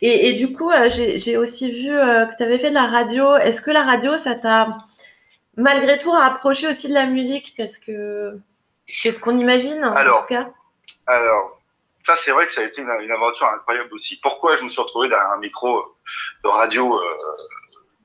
Et, 0.01 0.29
et, 0.29 0.33
du 0.33 0.53
coup, 0.53 0.71
j'ai 0.89 1.35
aussi 1.35 1.69
vu 1.69 1.89
que 1.89 2.37
tu 2.37 2.43
avais 2.43 2.59
fait 2.59 2.69
de 2.69 2.75
la 2.75 2.87
radio. 2.87 3.35
Est-ce 3.35 3.61
que 3.61 3.71
la 3.71 3.83
radio, 3.83 4.17
ça 4.17 4.35
t'a 4.35 4.69
malgré 5.59 5.97
tout 5.97 6.11
rapproché 6.11 6.67
aussi 6.67 6.87
de 6.87 6.93
la 6.93 7.05
musique 7.05 7.53
Parce 7.57 7.77
que 7.77 8.37
c'est 8.87 9.11
ce 9.11 9.19
qu'on 9.19 9.37
imagine, 9.37 9.83
alors, 9.95 10.17
en 10.17 10.21
tout 10.21 10.27
cas. 10.27 10.49
Alors, 11.07 11.59
ça, 12.05 12.15
c'est 12.23 12.31
vrai 12.31 12.47
que 12.47 12.53
ça 12.53 12.61
a 12.61 12.63
été 12.63 12.81
une, 12.81 12.89
une, 13.01 13.11
aventure 13.11 13.47
incroyable 13.47 13.93
aussi. 13.93 14.19
Pourquoi 14.21 14.57
je 14.57 14.63
me 14.63 14.69
suis 14.69 14.81
retrouvé 14.81 15.09
derrière 15.09 15.31
un 15.31 15.39
micro 15.39 15.95
de 16.43 16.49
radio 16.49 16.99
euh, 16.99 17.17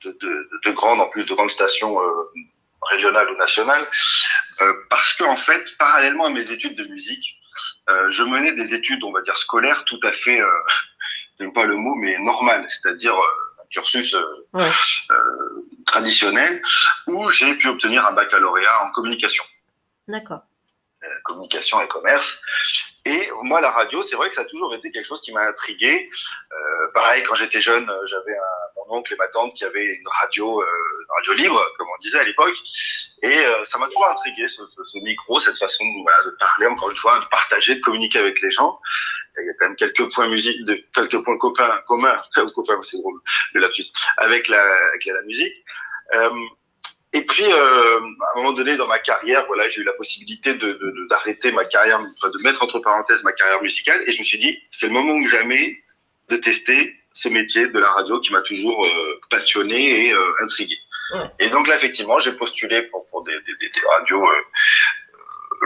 de, 0.04 0.18
de, 0.20 0.50
de, 0.64 0.70
grande, 0.72 1.00
en 1.00 1.08
plus 1.08 1.24
de 1.24 1.34
grandes 1.34 1.50
stations 1.50 1.98
euh, 2.00 2.30
régionales 2.82 3.30
ou 3.30 3.36
nationales 3.36 3.88
euh, 4.60 4.72
Parce 4.90 5.14
que, 5.14 5.24
en 5.24 5.36
fait, 5.36 5.76
parallèlement 5.78 6.26
à 6.26 6.30
mes 6.30 6.50
études 6.50 6.76
de 6.76 6.84
musique, 6.88 7.38
euh, 7.88 8.10
je 8.10 8.22
menais 8.22 8.52
des 8.52 8.74
études, 8.74 9.02
on 9.04 9.12
va 9.12 9.22
dire, 9.22 9.36
scolaires 9.36 9.84
tout 9.84 10.00
à 10.02 10.12
fait, 10.12 10.40
euh, 10.40 10.48
j'aime 11.38 11.52
pas 11.52 11.64
le 11.64 11.76
mot, 11.76 11.94
mais 11.94 12.18
normales, 12.18 12.66
c'est-à-dire 12.68 13.14
euh, 13.14 13.53
cursus 13.74 14.16
ouais. 14.52 14.70
traditionnel 15.86 16.62
où 17.06 17.28
j'ai 17.30 17.54
pu 17.54 17.68
obtenir 17.68 18.06
un 18.06 18.12
baccalauréat 18.12 18.84
en 18.84 18.90
communication. 18.92 19.44
D'accord. 20.08 20.42
communication 21.24 21.80
et 21.82 21.88
commerce. 21.88 22.38
Et 23.06 23.28
moi, 23.42 23.60
la 23.60 23.70
radio, 23.70 24.02
c'est 24.02 24.16
vrai 24.16 24.30
que 24.30 24.36
ça 24.36 24.42
a 24.42 24.46
toujours 24.46 24.74
été 24.74 24.90
quelque 24.90 25.04
chose 25.06 25.20
qui 25.20 25.32
m'a 25.32 25.46
intrigué. 25.46 26.08
Euh, 26.52 26.92
pareil, 26.94 27.22
quand 27.24 27.34
j'étais 27.34 27.60
jeune, 27.60 27.90
j'avais 28.06 28.34
mon 28.76 28.96
oncle 28.96 29.12
et 29.12 29.16
ma 29.16 29.28
tante 29.28 29.52
qui 29.54 29.64
avaient 29.64 29.84
une 29.84 30.08
radio, 30.08 30.62
euh, 30.62 30.64
une 30.64 31.14
radio 31.16 31.32
libre, 31.34 31.66
comme 31.76 31.86
on 31.88 32.02
disait 32.02 32.18
à 32.18 32.24
l'époque. 32.24 32.54
Et 33.22 33.44
euh, 33.44 33.64
ça 33.66 33.76
m'a 33.76 33.86
toujours 33.86 34.08
intrigué, 34.08 34.48
ce, 34.48 34.62
ce, 34.74 34.84
ce, 34.84 34.98
micro, 34.98 35.38
cette 35.38 35.58
façon 35.58 35.84
voilà, 36.02 36.22
de 36.24 36.30
parler, 36.38 36.66
encore 36.66 36.90
une 36.90 36.96
fois, 36.96 37.20
de 37.20 37.26
partager, 37.26 37.74
de 37.74 37.80
communiquer 37.80 38.18
avec 38.18 38.40
les 38.40 38.50
gens. 38.50 38.80
Il 39.38 39.46
y 39.46 39.50
a 39.50 39.54
quand 39.58 39.66
même 39.66 39.76
quelques 39.76 40.12
points 40.12 40.28
musique, 40.28 40.64
de, 40.64 40.80
quelques 40.94 41.22
points 41.24 41.38
copains, 41.38 41.80
communs, 41.86 42.16
copains, 42.54 42.80
c'est 42.82 42.98
drôle, 42.98 43.20
le 43.52 43.60
lapsus, 43.60 43.86
avec 44.18 44.48
la, 44.48 44.62
avec 44.88 45.04
la, 45.06 45.22
musique. 45.22 45.54
Euh, 46.14 46.30
et 47.12 47.22
puis, 47.22 47.44
euh, 47.44 48.00
à 48.00 48.38
un 48.38 48.42
moment 48.42 48.52
donné 48.52 48.76
dans 48.76 48.86
ma 48.86 48.98
carrière, 48.98 49.46
voilà, 49.46 49.68
j'ai 49.70 49.82
eu 49.82 49.84
la 49.84 49.92
possibilité 49.92 50.54
de, 50.54 50.72
de, 50.72 51.06
d'arrêter 51.08 51.52
ma 51.52 51.64
carrière, 51.64 52.00
enfin, 52.00 52.30
de 52.30 52.42
mettre 52.42 52.62
entre 52.62 52.78
parenthèses 52.80 53.22
ma 53.22 53.32
carrière 53.32 53.62
musicale, 53.62 54.02
et 54.06 54.12
je 54.12 54.18
me 54.20 54.24
suis 54.24 54.38
dit, 54.38 54.58
c'est 54.70 54.86
le 54.86 54.92
moment 54.92 55.14
ou 55.14 55.26
jamais 55.26 55.78
de 56.28 56.36
tester 56.36 56.94
ce 57.12 57.28
métier 57.28 57.68
de 57.68 57.78
la 57.78 57.90
radio 57.90 58.18
qui 58.20 58.32
m'a 58.32 58.42
toujours 58.42 58.84
euh, 58.84 59.20
passionné 59.30 60.08
et 60.08 60.14
intrigué. 60.42 60.76
Et 61.38 61.48
donc 61.50 61.68
là, 61.68 61.76
effectivement, 61.76 62.18
j'ai 62.18 62.32
postulé 62.32 62.82
pour, 62.82 63.06
pour 63.06 63.22
des, 63.22 63.32
des, 63.32 63.68
des 63.68 63.80
radios 63.96 64.26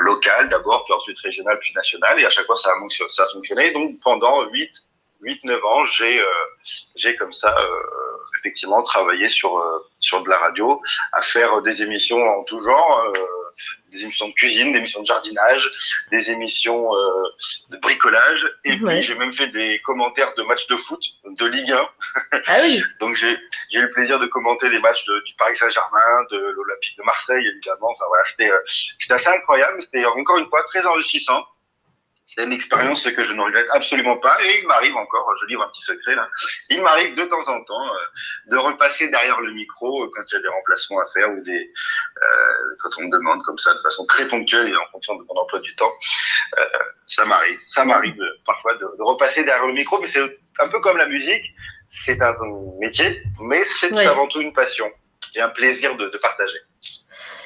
euh, 0.08 0.14
locales 0.14 0.48
d'abord, 0.48 0.84
puis 0.84 0.94
ensuite 0.94 1.18
régionales, 1.20 1.58
puis 1.60 1.72
nationales, 1.74 2.20
et 2.20 2.26
à 2.26 2.30
chaque 2.30 2.46
fois 2.46 2.56
ça 2.56 2.70
a, 2.70 3.26
fonctionné. 3.32 3.72
Donc 3.72 4.00
pendant 4.02 4.44
8, 4.44 4.70
8 5.20 5.44
9 5.44 5.64
ans, 5.64 5.84
j'ai 5.84 6.22
j'ai 6.96 7.16
comme 7.16 7.32
ça 7.32 7.54
effectivement 8.38 8.82
travailler 8.82 9.28
sur 9.28 9.58
euh, 9.58 9.78
sur 9.98 10.22
de 10.22 10.28
la 10.28 10.38
radio, 10.38 10.80
à 11.12 11.22
faire 11.22 11.60
des 11.62 11.82
émissions 11.82 12.22
en 12.22 12.44
tout 12.44 12.60
genre, 12.60 13.02
euh, 13.16 13.47
des 13.92 14.02
émissions 14.04 14.28
de 14.28 14.34
cuisine, 14.34 14.72
des 14.72 14.78
émissions 14.78 15.00
de 15.00 15.06
jardinage, 15.06 15.70
des 16.10 16.30
émissions 16.30 16.94
euh, 16.94 17.22
de 17.70 17.76
bricolage, 17.78 18.46
et 18.64 18.80
ouais. 18.80 18.94
puis 18.94 19.02
j'ai 19.02 19.14
même 19.14 19.32
fait 19.32 19.48
des 19.48 19.80
commentaires 19.80 20.34
de 20.34 20.42
matchs 20.42 20.66
de 20.68 20.76
foot 20.76 21.00
de 21.24 21.46
Ligue 21.46 21.72
1. 21.72 21.80
Ah 22.46 22.58
oui. 22.62 22.82
Donc 23.00 23.16
j'ai 23.16 23.32
eu 23.72 23.80
le 23.80 23.90
plaisir 23.90 24.18
de 24.18 24.26
commenter 24.26 24.70
des 24.70 24.78
matchs 24.78 25.04
de, 25.04 25.24
du 25.26 25.34
Paris 25.34 25.56
Saint-Germain, 25.56 26.24
de 26.30 26.36
l'Olympique 26.36 26.96
de 26.98 27.02
Marseille 27.02 27.46
évidemment. 27.46 27.90
Enfin 27.90 28.04
voilà, 28.08 28.24
c'était 28.26 28.50
c'était 28.98 29.14
assez 29.14 29.28
incroyable, 29.28 29.82
c'était 29.82 30.04
encore 30.04 30.38
une 30.38 30.48
fois 30.48 30.62
très 30.64 30.84
enrichissant. 30.86 31.44
C'est 32.28 32.44
une 32.44 32.52
expérience 32.52 33.04
que 33.04 33.25
je 33.25 33.32
ne 33.32 33.40
regrette 33.40 33.66
absolument 33.70 34.18
pas. 34.18 34.37
Et 34.44 34.61
il 34.61 34.66
m'arrive 34.66 34.94
encore, 34.97 35.32
je 35.40 35.47
livre 35.47 35.62
un 35.62 35.68
petit 35.68 35.82
secret 35.82 36.14
là, 36.14 36.28
il 36.68 36.82
m'arrive 36.82 37.14
de 37.14 37.25
temps 37.25 37.49
en 37.49 37.64
temps 37.64 37.87
euh, 37.87 38.50
de 38.50 38.56
repasser 38.56 39.08
derrière 39.08 39.40
le 39.40 39.52
micro 39.52 40.04
euh, 40.04 40.11
quand 40.14 40.23
il 40.30 40.35
y 40.35 40.37
a 40.37 40.40
des 40.42 40.49
remplacements 40.49 41.00
à 41.00 41.06
faire 41.06 41.32
ou 41.32 41.40
des 41.40 41.73
euh, 42.23 42.76
quand 42.82 42.90
on 42.99 43.04
me 43.04 43.11
demande 43.11 43.42
comme 43.44 43.58
ça 43.58 43.73
de 43.73 43.80
façon 43.80 44.04
très 44.06 44.28
ponctuelle 44.28 44.68
et 44.68 44.76
en 44.76 44.87
fonction 44.92 45.16
de 45.16 45.25
mon 45.25 45.40
emploi 45.40 45.61
du 45.61 45.75
temps. 45.75 45.92
Euh, 46.58 46.64
ça 47.06 47.25
m'arrive, 47.25 47.58
ça 47.66 47.85
m'arrive 47.85 48.20
parfois 48.44 48.75
de, 48.75 48.80
de, 48.99 49.02
repasser 49.02 49.44
derrière 49.44 49.66
le 49.66 49.73
micro, 49.73 49.99
mais 50.00 50.08
c'est 50.08 50.20
un 50.58 50.68
peu 50.68 50.80
comme 50.80 50.99
la 50.99 51.06
musique. 51.06 51.44
C'est 51.90 52.20
un 52.20 52.35
métier, 52.78 53.23
mais 53.40 53.64
c'est 53.64 53.90
oui. 53.92 54.04
avant 54.04 54.26
tout 54.26 54.42
une 54.42 54.52
passion 54.52 54.90
et 55.34 55.40
un 55.40 55.48
plaisir 55.48 55.96
de, 55.96 56.08
de 56.08 56.16
partager. 56.18 56.58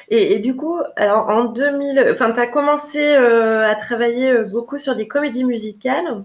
Et, 0.09 0.33
et, 0.33 0.39
du 0.39 0.55
coup, 0.55 0.79
alors 0.95 1.29
en 1.29 1.45
2000, 1.45 2.07
enfin, 2.11 2.31
tu 2.31 2.39
as 2.39 2.47
commencé 2.47 3.15
euh, 3.15 3.67
à 3.67 3.75
travailler 3.75 4.29
euh, 4.29 4.45
beaucoup 4.51 4.77
sur 4.77 4.95
des 4.95 5.07
comédies 5.07 5.43
musicales. 5.43 6.23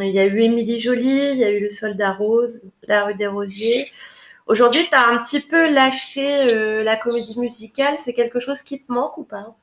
Il 0.00 0.10
y 0.10 0.18
a 0.18 0.26
eu 0.26 0.42
Émilie 0.42 0.80
Jolie, 0.80 1.30
il 1.32 1.38
y 1.38 1.44
a 1.44 1.50
eu 1.50 1.60
Le 1.60 1.70
Soldat 1.70 2.12
Rose, 2.12 2.62
La 2.86 3.04
rue 3.04 3.14
des 3.14 3.26
Rosiers. 3.26 3.90
Aujourd'hui, 4.46 4.88
tu 4.88 4.94
as 4.94 5.06
un 5.06 5.18
petit 5.18 5.40
peu 5.40 5.72
lâché 5.72 6.50
euh, 6.50 6.82
la 6.82 6.96
comédie 6.96 7.38
musicale. 7.38 7.96
C'est 8.02 8.14
quelque 8.14 8.40
chose 8.40 8.62
qui 8.62 8.82
te 8.82 8.90
manque 8.92 9.16
ou 9.18 9.24
pas? 9.24 9.54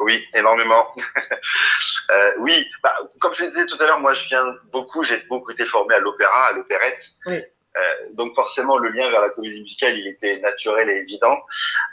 Oui, 0.00 0.24
énormément. 0.34 0.86
euh, 2.10 2.32
oui, 2.40 2.66
bah, 2.82 2.94
comme 3.20 3.34
je 3.34 3.44
disais 3.44 3.64
tout 3.66 3.76
à 3.80 3.86
l'heure, 3.86 4.00
moi 4.00 4.14
je 4.14 4.26
viens 4.26 4.44
beaucoup, 4.72 5.04
j'ai 5.04 5.18
beaucoup 5.28 5.52
été 5.52 5.64
formé 5.66 5.94
à 5.94 6.00
l'opéra, 6.00 6.46
à 6.46 6.52
l'opérette. 6.52 7.04
Oui. 7.26 7.40
Euh, 7.76 8.08
donc 8.12 8.34
forcément, 8.34 8.76
le 8.78 8.90
lien 8.90 9.10
vers 9.10 9.20
la 9.20 9.30
comédie 9.30 9.60
musicale, 9.60 9.98
il 9.98 10.06
était 10.06 10.40
naturel 10.40 10.90
et 10.90 10.96
évident. 10.96 11.38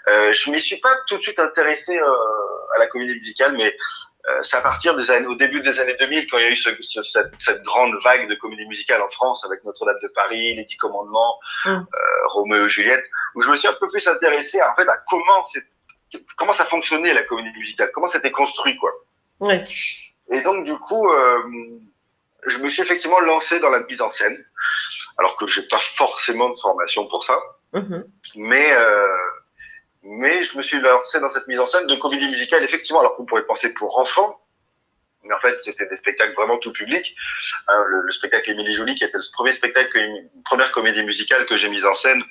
Euh, 0.08 0.34
je 0.34 0.52
m'y 0.52 0.62
suis 0.62 0.78
pas 0.78 0.94
tout 1.08 1.18
de 1.18 1.22
suite 1.22 1.40
intéressé 1.40 1.98
euh, 1.98 2.76
à 2.76 2.80
la 2.80 2.88
comédie 2.88 3.14
musicale, 3.14 3.56
mais 3.56 3.76
euh, 4.28 4.44
c'est 4.44 4.58
à 4.58 4.62
partir 4.62 4.96
des 4.98 5.10
années, 5.10 5.28
au 5.28 5.36
début 5.36 5.62
des 5.62 5.80
années 5.80 5.96
2000, 5.98 6.28
quand 6.30 6.38
il 6.38 6.44
y 6.44 6.48
a 6.48 6.50
eu 6.50 6.58
ce, 6.58 6.70
ce, 6.82 7.02
cette, 7.04 7.32
cette, 7.40 7.64
grande 7.64 7.96
vague 8.04 8.28
de 8.28 8.36
comédie 8.36 8.66
musicale 8.66 9.02
en 9.02 9.10
France, 9.10 9.46
avec 9.46 9.64
Notre-Dame 9.64 10.00
de 10.02 10.10
Paris, 10.10 10.56
Les 10.56 10.66
Dix 10.66 10.78
Commandements, 10.78 11.40
mmh. 11.66 11.80
Roméo 12.34 12.66
et 12.66 12.70
Juliette, 12.70 13.06
où 13.36 13.42
je 13.42 13.50
me 13.50 13.56
suis 13.56 13.68
un 13.68 13.74
peu 13.80 13.88
plus 13.88 14.06
intéressé 14.08 14.62
en 14.62 14.76
fait 14.76 14.88
à 14.90 14.98
comment 15.08 15.46
comment 16.38 16.54
ça 16.54 16.66
fonctionnait 16.66 17.14
la 17.14 17.24
comédie 17.24 17.58
musicale, 17.58 17.92
comment 17.94 18.08
c'était 18.08 18.32
construit 18.32 18.76
quoi. 18.78 18.92
Ouais. 19.40 19.64
Et 20.32 20.42
donc 20.42 20.66
du 20.66 20.76
coup, 20.78 21.10
euh, 21.10 21.44
je 22.48 22.58
me 22.58 22.70
suis 22.70 22.82
effectivement 22.82 23.20
lancé 23.20 23.60
dans 23.60 23.70
la 23.70 23.82
mise 23.82 24.02
en 24.02 24.10
scène, 24.10 24.38
alors 25.20 25.38
que 25.38 25.48
j'ai 25.48 25.64
pas 25.64 25.80
forcément 25.80 26.50
de 26.50 26.56
formation 26.58 27.06
pour 27.08 27.24
ça, 27.24 27.38
mmh. 27.74 27.98
mais 28.38 28.72
euh, 28.74 29.08
mais 30.04 30.46
je 30.46 30.58
me 30.58 30.64
suis 30.64 30.80
lancé 30.80 31.20
dans 31.20 31.30
cette 31.30 31.48
mise 31.48 31.60
en 31.60 31.66
scène 31.66 31.86
de 31.88 31.96
comédie 31.96 32.26
musicale, 32.26 32.64
effectivement, 32.64 33.02
alors 33.02 33.16
qu'on 33.16 33.26
pourrait 33.26 33.46
penser 33.46 33.74
pour 33.74 34.00
enfants, 34.00 34.40
mais 35.24 35.34
en 35.36 35.40
fait 35.40 35.56
c'était 35.64 35.86
des 35.88 35.98
spectacles 35.98 36.34
vraiment 36.34 36.58
tout 36.58 36.72
public. 36.72 37.14
Hein, 37.68 37.84
le, 37.88 38.02
le, 38.02 38.12
spectacle 38.14 38.50
Émilie 38.50 38.76
Jolie, 38.76 38.96
qui 38.96 39.04
était 39.04 39.18
le 39.18 39.24
premier 39.34 39.52
spectacle, 39.52 39.98
une 39.98 40.30
première 40.46 40.72
comédie 40.72 41.04
musicale 41.04 41.46
que 41.46 41.58
j'ai 41.58 41.70
mise 41.70 41.86
en 41.86 41.94
scène. 41.94 42.24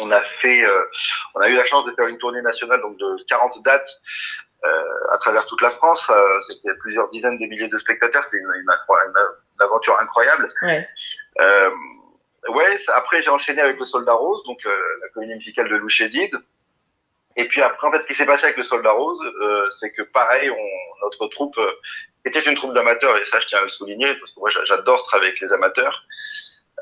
On 0.00 0.10
a 0.10 0.22
fait, 0.22 0.64
euh, 0.64 0.84
on 1.34 1.40
a 1.40 1.48
eu 1.48 1.56
la 1.56 1.64
chance 1.64 1.84
de 1.84 1.92
faire 1.92 2.06
une 2.06 2.18
tournée 2.18 2.40
nationale 2.42 2.80
donc 2.80 2.96
de 2.98 3.24
40 3.28 3.62
dates 3.62 4.00
euh, 4.64 5.12
à 5.12 5.18
travers 5.18 5.44
toute 5.46 5.60
la 5.60 5.70
France. 5.70 6.08
Euh, 6.10 6.40
C'était 6.48 6.74
plusieurs 6.80 7.10
dizaines 7.10 7.36
de 7.36 7.46
milliers 7.46 7.68
de 7.68 7.78
spectateurs. 7.78 8.24
C'était 8.24 8.38
une, 8.38 8.48
une, 8.54 8.70
une, 8.70 9.08
une, 9.08 9.62
aventure 9.62 9.98
incroyable. 9.98 10.48
Ouais. 10.62 10.88
Euh, 12.44 12.52
ouais. 12.52 12.78
Après, 12.94 13.22
j'ai 13.22 13.30
enchaîné 13.30 13.60
avec 13.62 13.78
le 13.78 13.86
Soldat 13.86 14.14
Rose, 14.14 14.42
donc 14.44 14.60
euh, 14.66 14.76
la 15.02 15.08
comédie 15.08 15.34
musicale 15.34 15.68
de 15.68 15.76
Lou 15.76 15.88
Chédid. 15.88 16.32
Et 17.36 17.46
puis 17.48 17.62
après, 17.62 17.86
en 17.86 17.92
fait, 17.92 18.02
ce 18.02 18.06
qui 18.06 18.14
s'est 18.14 18.26
passé 18.26 18.44
avec 18.44 18.58
le 18.58 18.62
Soldat 18.62 18.92
Rose, 18.92 19.20
euh, 19.24 19.70
c'est 19.70 19.90
que 19.92 20.02
pareil, 20.02 20.50
on, 20.50 21.04
notre 21.04 21.26
troupe 21.28 21.58
était 22.24 22.40
une 22.40 22.54
troupe 22.54 22.74
d'amateurs, 22.74 23.16
et 23.16 23.24
ça, 23.26 23.40
je 23.40 23.46
tiens 23.46 23.58
à 23.60 23.62
le 23.62 23.68
souligner, 23.68 24.14
parce 24.14 24.32
que 24.32 24.40
moi, 24.40 24.50
j'adore 24.64 25.04
travailler 25.06 25.30
avec 25.30 25.40
les 25.40 25.52
amateurs. 25.52 26.04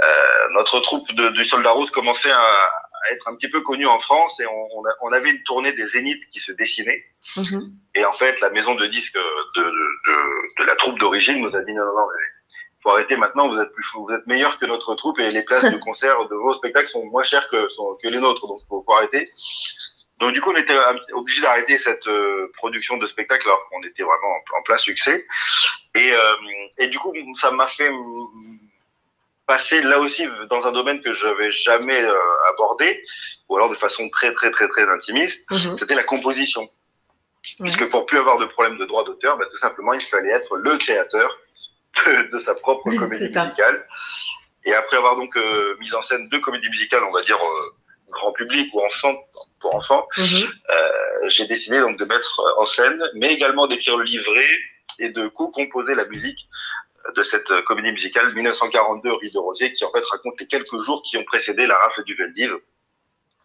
Euh, 0.03 0.49
notre 0.53 0.81
troupe 0.81 1.11
de, 1.13 1.29
du 1.31 1.45
Soldat 1.45 1.73
Rose 1.73 1.91
commençait 1.91 2.31
à, 2.31 2.39
à, 2.39 3.13
être 3.13 3.29
un 3.29 3.35
petit 3.37 3.49
peu 3.49 3.61
connue 3.61 3.87
en 3.87 4.01
France, 4.01 4.41
et 4.41 4.47
on, 4.47 4.69
on, 4.79 4.85
a, 4.87 4.93
on 5.03 5.13
avait 5.13 5.31
une 5.31 5.43
tournée 5.45 5.73
des 5.73 5.87
Zéniths 5.87 6.29
qui 6.33 6.41
se 6.41 6.53
dessinait. 6.53 7.05
Mm 7.37 7.43
-hmm. 7.43 7.63
Et 7.97 8.05
en 8.05 8.13
fait, 8.13 8.41
la 8.41 8.51
maison 8.51 8.75
de 8.75 8.87
disques 8.87 9.21
de, 9.57 9.65
de, 10.09 10.17
de 10.59 10.65
la 10.65 10.77
troupe 10.77 10.99
d'origine 10.99 11.39
nous 11.45 11.55
a 11.55 11.63
dit 11.67 11.75
non, 11.75 11.85
non, 11.85 11.95
non, 12.01 12.07
faut 12.83 12.91
arrêter 12.91 13.17
maintenant, 13.17 13.49
vous 13.49 13.61
êtes 13.61 13.73
plus 13.73 13.87
vous 13.95 14.11
êtes 14.11 14.27
meilleur 14.27 14.59
que 14.59 14.67
notre 14.67 14.95
troupe 14.95 15.19
et 15.19 15.31
les 15.31 15.43
places 15.43 15.71
de 15.71 15.77
concert 15.89 16.17
de 16.29 16.35
vos 16.35 16.55
spectacles 16.55 16.89
sont 16.89 17.05
moins 17.07 17.23
chères 17.23 17.49
que, 17.49 17.69
sont, 17.69 17.99
que 18.03 18.09
les 18.09 18.19
nôtres, 18.19 18.47
donc 18.47 18.59
faut, 18.69 18.83
faut 18.83 18.93
arrêter. 18.93 19.25
Donc 20.19 20.33
du 20.33 20.41
coup, 20.41 20.51
on 20.51 20.57
était 20.57 20.77
obligé 21.13 21.41
d'arrêter 21.41 21.79
cette 21.79 22.07
euh, 22.07 22.51
production 22.55 22.99
de 22.99 23.07
spectacle 23.07 23.47
alors 23.47 23.67
qu'on 23.71 23.83
était 23.83 24.03
vraiment 24.03 24.29
en, 24.37 24.59
en, 24.59 24.63
plein 24.63 24.77
succès. 24.77 25.27
Et, 25.95 26.13
euh, 26.13 26.37
et 26.79 26.89
du 26.89 26.99
coup, 26.99 27.13
ça 27.37 27.51
m'a 27.51 27.67
fait 27.67 27.91
passer 29.47 29.81
là 29.81 29.99
aussi 29.99 30.25
dans 30.49 30.67
un 30.69 30.73
domaine 30.73 31.01
que 31.01 31.13
je 31.13 31.27
n'avais 31.27 31.51
jamais 31.51 32.03
euh, 32.03 32.51
abordé, 32.51 33.03
ou 33.49 33.57
alors 33.57 33.71
de 33.71 33.75
façon 33.75 34.09
très 34.11 34.33
très 34.35 34.51
très 34.51 34.69
très 34.69 34.87
intimiste, 34.97 35.39
mm 35.51 35.57
-hmm. 35.57 35.79
c'était 35.79 35.99
la 36.03 36.09
composition. 36.13 36.63
Mm 36.63 36.69
-hmm. 36.69 37.63
Puisque 37.65 37.87
pour 37.93 38.03
plus 38.09 38.19
avoir 38.25 38.37
de 38.45 38.47
problème 38.55 38.77
de 38.83 38.87
droit 38.91 39.05
d'auteur, 39.09 39.33
bah, 39.39 39.47
tout 39.53 39.61
simplement, 39.67 39.93
il 40.01 40.07
fallait 40.15 40.35
être 40.41 40.53
le 40.67 40.73
créateur 40.85 41.29
de, 42.07 42.31
de 42.33 42.39
sa 42.39 42.55
propre 42.55 42.85
comédie 42.85 43.23
musicale. 43.25 43.87
Et 44.65 44.75
après 44.75 44.97
avoir 44.97 45.17
donc 45.17 45.37
euh, 45.37 45.77
mis 45.81 45.93
en 45.95 46.03
scène 46.03 46.29
deux 46.29 46.41
comédies 46.41 46.69
musicales, 46.69 47.03
on 47.05 47.13
va 47.13 47.23
dire 47.23 47.39
euh, 47.39 48.11
grand 48.11 48.33
public 48.33 48.69
ou 48.75 48.81
enfant 48.81 49.15
pour 49.61 49.75
enfants, 49.75 50.07
mm 50.17 50.23
-hmm. 50.23 50.49
j'ai 51.35 51.47
décidé 51.47 51.79
donc 51.81 51.97
de 52.03 52.05
mettre 52.05 52.33
en 52.63 52.67
scène, 52.67 53.01
mais 53.15 53.31
également 53.37 53.67
d'écrire 53.71 53.97
le 53.97 54.05
livret 54.05 54.53
et 54.99 55.11
de 55.11 55.29
co-composer 55.29 55.95
la 55.95 56.07
musique 56.15 56.41
de 57.17 57.23
cette 57.23 57.51
comédie 57.69 57.93
musicale 57.93 58.27
1942 58.35 59.13
Rue 59.13 59.31
de 59.31 59.39
Rosier 59.39 59.73
qui 59.73 59.85
en 59.85 59.93
fait 59.93 60.05
raconte 60.15 60.39
les 60.41 60.47
quelques 60.47 60.79
jours 60.87 61.01
qui 61.07 61.17
ont 61.17 61.25
précédé 61.25 61.67
la 61.67 61.77
rafle 61.83 62.03
du 62.05 62.15
Veldiv 62.15 62.53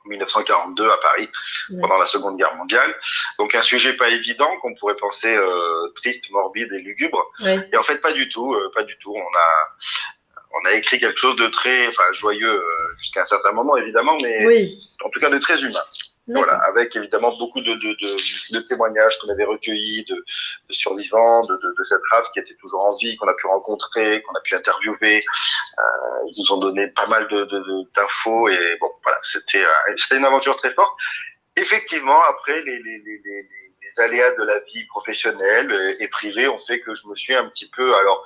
1942 0.06 0.90
à 0.90 0.98
Paris 0.98 1.30
ouais. 1.70 1.82
pendant 1.82 1.98
la 1.98 2.06
Seconde 2.06 2.38
Guerre 2.38 2.56
mondiale. 2.56 2.96
Donc 3.40 3.56
un 3.56 3.62
sujet 3.62 3.94
pas 3.94 4.10
évident 4.10 4.50
qu'on 4.62 4.76
pourrait 4.76 4.96
penser 4.96 5.34
euh, 5.34 5.90
triste, 5.96 6.30
morbide 6.32 6.72
et 6.74 6.80
lugubre. 6.80 7.32
Ouais. 7.42 7.70
Et 7.72 7.78
en 7.78 7.84
fait 7.84 7.98
pas 7.98 8.14
du 8.14 8.30
tout, 8.30 8.54
euh, 8.54 8.72
pas 8.74 8.84
du 8.84 8.98
tout. 8.98 9.14
On 9.16 9.20
a 9.20 9.76
on 10.58 10.66
a 10.66 10.74
écrit 10.74 11.00
quelque 11.00 11.20
chose 11.20 11.36
de 11.36 11.48
très 11.48 11.88
enfin 11.88 12.12
joyeux 12.14 12.48
euh, 12.48 12.96
jusqu'à 13.00 13.22
un 13.22 13.26
certain 13.26 13.52
moment 13.52 13.76
évidemment 13.76 14.18
mais 14.22 14.46
oui. 14.46 14.80
en 15.04 15.10
tout 15.10 15.20
cas 15.20 15.30
de 15.30 15.38
très 15.38 15.62
humain. 15.62 15.82
Voilà, 16.28 16.56
avec 16.68 16.96
évidemment 16.96 17.38
beaucoup 17.38 17.62
de, 17.62 17.74
de, 17.74 17.98
de, 18.02 18.58
de 18.58 18.60
témoignages 18.62 19.16
qu'on 19.20 19.30
avait 19.30 19.44
recueillis 19.44 20.06
de, 20.06 20.26
survivants 20.72 21.46
de, 21.46 21.56
cette 21.56 22.02
race 22.10 22.28
qui 22.34 22.40
était 22.40 22.56
toujours 22.56 22.84
en 22.84 22.96
vie, 22.98 23.16
qu'on 23.18 23.28
a 23.28 23.34
pu 23.36 23.46
rencontrer, 23.46 24.24
qu'on 24.24 24.34
a 24.34 24.42
pu 24.42 24.56
interviewer. 24.56 25.18
Euh, 25.18 25.82
ils 26.28 26.42
nous 26.42 26.52
ont 26.52 26.58
donné 26.58 26.88
pas 26.88 27.06
mal 27.06 27.28
d'infos 27.28 28.50
et 28.50 28.78
bon, 28.82 28.90
voilà, 29.04 29.20
c'était 29.32 29.64
euh, 29.64 30.16
une 30.18 30.26
aventure 30.26 30.56
très 30.58 30.72
forte. 30.72 30.96
Effectivement, 31.56 32.22
après, 32.24 32.60
les, 32.64 32.80
les, 32.80 32.98
les, 33.06 33.22
les, 33.24 33.50
aléas 33.98 34.32
de 34.32 34.44
la 34.44 34.60
vie 34.60 34.84
professionnelle 34.88 35.96
et 36.02 36.10
privée 36.10 36.50
ont 36.50 36.60
fait 36.60 36.82
que 36.82 36.94
je 36.94 37.08
me 37.08 37.16
suis 37.16 37.34
un 37.34 37.48
petit 37.48 37.70
peu, 37.70 37.96
alors, 37.96 38.26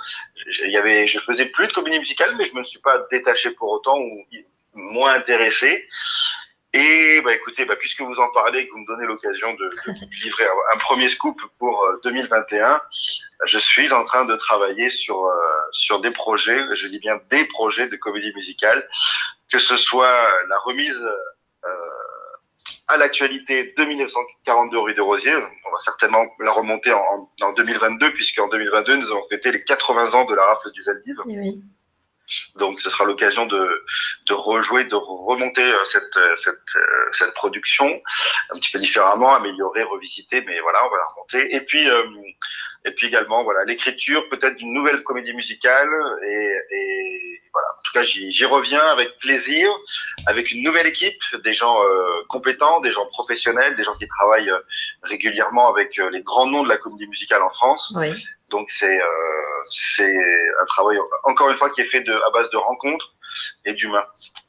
il 0.64 0.72
y 0.72 0.78
avait, 0.78 1.06
je 1.06 1.20
faisais 1.20 1.46
plus 1.46 1.68
de 1.68 1.74
comédie 1.74 2.00
musicale, 2.00 2.34
mais 2.38 2.46
je 2.46 2.56
me 2.56 2.64
suis 2.64 2.80
pas 2.80 3.06
détaché 3.12 3.52
pour 3.52 3.70
autant 3.70 4.00
ou 4.00 4.26
moins 4.74 5.14
intéressé. 5.14 5.88
Et 6.74 7.22
bah, 7.22 7.34
écoutez, 7.34 7.66
bah, 7.66 7.76
puisque 7.76 8.02
vous 8.02 8.20
en 8.20 8.30
parlez, 8.32 8.68
que 8.68 8.74
vous 8.74 8.80
me 8.80 8.86
donnez 8.86 9.06
l'occasion 9.06 9.54
de, 9.54 9.70
de 9.88 10.24
livrer 10.24 10.46
un, 10.74 10.78
premier 10.78 11.10
scoop 11.10 11.40
pour 11.58 11.84
euh, 11.84 12.00
2021, 12.04 12.80
je 13.46 13.58
suis 13.58 13.92
en 13.92 14.04
train 14.04 14.26
de 14.26 14.36
travailler 14.36 14.92
sur 14.92 15.26
euh, 15.26 15.34
sur 15.72 16.00
des 16.00 16.12
projets, 16.12 16.60
je 16.76 16.88
dis 16.88 17.00
bien 17.00 17.20
des 17.32 17.46
projets 17.46 17.88
de 17.88 17.96
comédie 17.96 18.32
musicale, 18.36 18.88
que 19.52 19.58
ce 19.58 19.78
soit 19.78 20.30
la 20.48 20.60
remise 20.60 21.02
euh, 21.66 21.70
à 22.88 22.98
l'actualité 22.98 23.74
de 23.76 23.84
1942 23.86 24.78
rue 24.78 24.94
de 24.94 25.02
Rosiers, 25.02 25.36
on 25.36 25.72
va 25.72 25.80
certainement 25.84 26.26
la 26.40 26.52
remonter 26.52 26.94
en, 26.94 27.32
en 27.42 27.54
2022, 27.54 28.14
puisqu'en 28.14 28.48
2022 28.48 28.96
nous 28.96 29.12
avons 29.12 29.26
fêté 29.28 29.52
les 29.52 29.64
80 29.64 30.14
ans 30.14 30.26
de 30.26 30.36
la 30.36 30.46
rafle 30.46 30.72
du 30.72 30.84
Zaldiv. 30.84 31.16
Oui. 31.26 31.64
Donc, 32.56 32.82
ce 32.82 32.90
sera 32.90 33.06
l'occasion 33.06 33.46
de, 33.46 33.86
de 34.28 34.34
rejouer, 34.34 34.84
de 34.86 34.96
remonter 34.96 35.64
euh, 35.64 35.84
cette, 35.86 36.20
cette, 36.38 36.56
euh, 36.76 37.10
cette 37.12 37.34
production 37.34 37.88
un 38.52 38.60
petit 38.60 38.72
peu 38.72 38.80
différemment, 38.80 39.34
améliorer, 39.34 39.84
revisiter, 39.84 40.42
mais 40.42 40.60
voilà, 40.60 40.86
on 40.86 40.90
va 40.90 40.98
la 40.98 41.06
remonter. 41.14 41.56
Et 41.56 41.62
puis, 41.62 41.90
euh, 41.90 42.04
et 42.86 42.92
puis 42.92 43.08
également, 43.08 43.44
voilà, 43.44 43.64
l'écriture 43.66 44.28
peut-être 44.30 44.56
d'une 44.56 44.74
nouvelle 44.74 45.04
comédie 45.04 45.34
musicale. 45.34 45.90
Et, 46.26 46.76
et 46.76 47.42
voilà, 47.52 47.68
en 47.78 47.82
tout 47.84 47.92
cas, 47.94 48.04
j'y 48.04 48.46
reviens 48.46 48.86
avec 48.88 49.18
plaisir, 49.20 49.68
avec 50.28 50.52
une 50.52 50.64
nouvelle 50.64 50.88
équipe, 50.88 51.22
des 51.44 51.54
gens 51.54 51.84
euh, 51.84 52.24
compétents, 52.30 52.80
des 52.80 52.92
gens 52.92 53.06
professionnels, 53.08 53.76
des 53.76 53.84
gens 53.84 53.94
qui 53.94 54.08
travaillent 54.08 54.52
régulièrement 55.04 55.70
avec 55.70 55.98
les 55.98 56.22
grands 56.22 56.46
noms 56.46 56.64
de 56.64 56.70
la 56.70 56.78
comédie 56.78 57.08
musicale 57.08 57.42
en 57.42 57.50
France. 57.50 57.94
Oui. 57.96 58.14
Donc 58.50 58.70
c'est 58.72 59.00
euh, 59.00 59.64
c'est 59.66 60.16
un 60.62 60.66
travail 60.66 60.98
encore 61.24 61.50
une 61.50 61.58
fois 61.58 61.70
qui 61.70 61.82
est 61.82 61.86
fait 61.86 62.02
de, 62.02 62.14
à 62.14 62.32
base 62.32 62.50
de 62.50 62.58
rencontres 62.58 63.14
et 63.66 63.74
d'humain. 63.74 64.04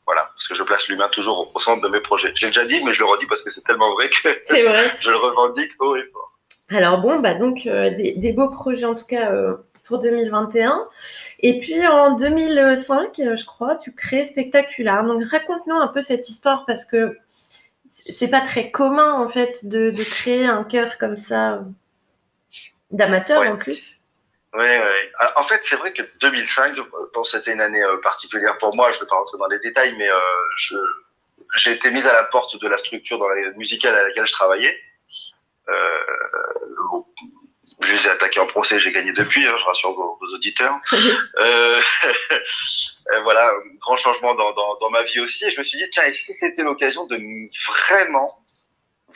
Voilà, 0.06 0.30
parce 0.34 0.48
que 0.48 0.54
je 0.54 0.62
place 0.62 0.88
l'humain 0.88 1.08
toujours 1.10 1.50
au 1.54 1.60
centre 1.60 1.82
de 1.82 1.88
mes 1.88 2.00
projets. 2.00 2.32
Je 2.34 2.46
l'ai 2.46 2.50
déjà 2.50 2.64
dit, 2.64 2.80
mais 2.84 2.94
je 2.94 3.00
le 3.00 3.06
redis 3.06 3.26
parce 3.26 3.42
que 3.42 3.50
c'est 3.50 3.62
tellement 3.64 3.92
vrai 3.94 4.08
que 4.10 4.28
vrai. 4.64 4.90
je 5.00 5.10
le 5.10 5.16
revendique 5.16 5.72
haut 5.78 5.96
et 5.96 6.04
fort. 6.12 6.32
Alors 6.70 6.98
bon, 7.00 7.20
bah 7.20 7.34
donc 7.34 7.64
des, 7.64 8.32
beaux 8.32 8.48
projets 8.48 8.86
en 8.86 8.94
tout 8.94 9.04
cas 9.04 9.32
pour 9.84 9.98
2021. 9.98 10.88
Et 11.40 11.58
puis 11.58 11.86
en 11.86 12.14
2005, 12.14 13.12
je 13.16 13.44
crois, 13.44 13.76
tu 13.76 13.92
crées 13.92 14.24
Spectaculaire. 14.24 15.02
Donc 15.02 15.24
raconte-nous 15.24 15.74
un 15.74 15.88
peu 15.88 16.00
cette 16.00 16.28
histoire 16.28 16.64
parce 16.64 16.84
que 16.84 17.16
c'est 18.08 18.28
pas 18.28 18.40
très 18.40 18.70
commun 18.70 19.14
en 19.14 19.28
fait 19.28 19.66
de, 19.66 19.90
créer 20.04 20.46
un 20.46 20.62
cœur 20.64 20.96
comme 20.98 21.16
ça 21.16 21.64
d'amateur 22.90 23.42
en 23.42 23.56
plus. 23.56 23.96
Oui, 24.52 24.66
oui. 24.66 25.10
Ah, 25.18 25.32
en 25.36 25.44
fait, 25.44 25.60
c'est 25.64 25.76
vrai 25.76 25.92
que 25.92 26.02
2005, 26.20 26.74
bon, 27.14 27.24
c'était 27.24 27.52
une 27.52 27.60
année 27.60 27.82
euh, 27.82 27.98
particulière 27.98 28.58
pour 28.58 28.74
moi. 28.74 28.90
Je 28.90 28.96
ne 28.96 29.00
vais 29.02 29.06
pas 29.06 29.16
rentrer 29.16 29.38
dans 29.38 29.46
les 29.46 29.60
détails, 29.60 29.94
mais 29.96 30.08
euh, 30.08 30.78
j'ai 31.56 31.72
été 31.72 31.90
mise 31.90 32.06
à 32.06 32.12
la 32.12 32.24
porte 32.24 32.60
de 32.60 32.66
la 32.66 32.76
structure 32.76 33.18
dans 33.18 33.28
la 33.28 33.50
musicale 33.52 33.94
à 33.94 34.02
laquelle 34.02 34.26
je 34.26 34.32
travaillais. 34.32 34.76
Euh, 35.68 36.00
je 37.80 37.94
les 37.94 38.06
ai 38.06 38.10
attaqués 38.10 38.40
en 38.40 38.46
procès, 38.46 38.80
j'ai 38.80 38.90
gagné 38.90 39.12
depuis, 39.12 39.46
hein, 39.46 39.54
je 39.58 39.64
rassure 39.64 39.92
vos, 39.92 40.18
auditeurs. 40.34 40.76
euh, 41.38 41.80
voilà, 43.22 43.52
grand 43.80 43.96
changement 43.96 44.34
dans, 44.34 44.52
dans, 44.52 44.76
dans, 44.80 44.90
ma 44.90 45.02
vie 45.04 45.20
aussi. 45.20 45.44
Et 45.44 45.50
je 45.50 45.58
me 45.58 45.64
suis 45.64 45.78
dit, 45.78 45.88
tiens, 45.90 46.04
et 46.04 46.12
si 46.12 46.34
c'était 46.34 46.62
l'occasion 46.62 47.06
de 47.06 47.18
vraiment, 47.88 48.30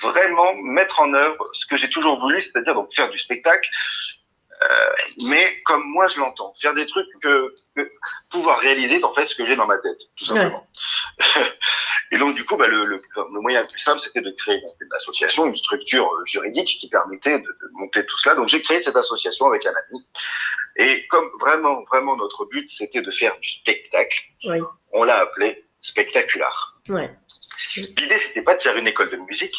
vraiment 0.00 0.54
mettre 0.56 1.00
en 1.00 1.12
œuvre 1.14 1.44
ce 1.52 1.66
que 1.66 1.76
j'ai 1.76 1.90
toujours 1.90 2.20
voulu, 2.20 2.42
c'est-à-dire 2.42 2.74
donc 2.74 2.92
faire 2.94 3.10
du 3.10 3.18
spectacle, 3.18 3.68
euh, 4.62 4.90
mais 5.26 5.60
comme 5.64 5.82
moi 5.84 6.08
je 6.08 6.18
l'entends, 6.20 6.54
faire 6.60 6.74
des 6.74 6.86
trucs 6.86 7.08
que, 7.20 7.54
pouvoir 8.30 8.58
réaliser 8.60 9.02
en 9.02 9.12
fait 9.12 9.26
ce 9.26 9.34
que 9.34 9.44
j'ai 9.44 9.56
dans 9.56 9.66
ma 9.66 9.78
tête, 9.78 9.98
tout 10.16 10.24
simplement. 10.24 10.66
et 12.12 12.18
donc 12.18 12.34
du 12.34 12.44
coup, 12.44 12.56
bah, 12.56 12.68
le, 12.68 12.84
le, 12.84 13.00
le, 13.16 13.40
moyen 13.40 13.62
le 13.62 13.68
plus 13.68 13.80
simple, 13.80 14.00
c'était 14.00 14.20
de 14.20 14.30
créer 14.30 14.56
une 14.56 14.92
association, 14.92 15.46
une 15.46 15.56
structure 15.56 16.06
euh, 16.06 16.24
juridique 16.24 16.76
qui 16.78 16.88
permettait 16.88 17.40
de, 17.40 17.46
de 17.46 17.70
monter 17.72 18.06
tout 18.06 18.18
cela. 18.18 18.34
Donc 18.36 18.48
j'ai 18.48 18.62
créé 18.62 18.80
cette 18.80 18.96
association 18.96 19.46
avec 19.46 19.66
un 19.66 19.72
ami. 19.88 20.06
Et 20.76 21.06
comme 21.08 21.28
vraiment, 21.40 21.82
vraiment 21.84 22.16
notre 22.16 22.44
but, 22.46 22.68
c'était 22.70 23.02
de 23.02 23.10
faire 23.10 23.38
du 23.38 23.48
spectacle, 23.48 24.18
oui. 24.44 24.60
on 24.92 25.04
l'a 25.04 25.18
appelé 25.18 25.64
spectacular. 25.82 26.80
Ouais. 26.88 27.10
L'idée, 27.76 28.18
c'était 28.18 28.42
pas 28.42 28.54
de 28.54 28.62
faire 28.62 28.76
une 28.76 28.86
école 28.86 29.10
de 29.10 29.16
musique. 29.16 29.54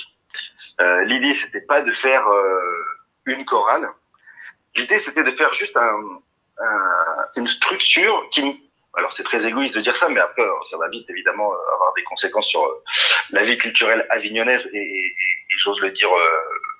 Euh, 0.79 1.03
L'idée, 1.05 1.33
c'était 1.33 1.61
pas 1.61 1.81
de 1.81 1.91
faire 1.93 2.27
euh, 2.27 2.85
une 3.25 3.45
chorale. 3.45 3.87
L'idée, 4.75 4.99
c'était 4.99 5.23
de 5.23 5.31
faire 5.31 5.53
juste 5.53 5.75
un, 5.77 6.21
un, 6.59 7.25
une 7.37 7.47
structure 7.47 8.27
qui 8.31 8.61
alors 8.97 9.11
c'est 9.13 9.23
très 9.23 9.45
égoïste 9.45 9.75
de 9.75 9.81
dire 9.81 9.95
ça, 9.95 10.09
mais 10.09 10.19
après 10.19 10.43
ça 10.63 10.77
va 10.77 10.87
vite 10.89 11.09
évidemment 11.09 11.51
avoir 11.73 11.93
des 11.95 12.03
conséquences 12.03 12.47
sur 12.47 12.63
euh, 12.63 12.83
la 13.31 13.43
vie 13.43 13.57
culturelle 13.57 14.05
avignonnaise 14.09 14.67
et, 14.73 14.77
et, 14.77 15.05
et 15.07 15.57
j'ose 15.57 15.79
le 15.81 15.91
dire 15.91 16.11
euh, 16.11 16.29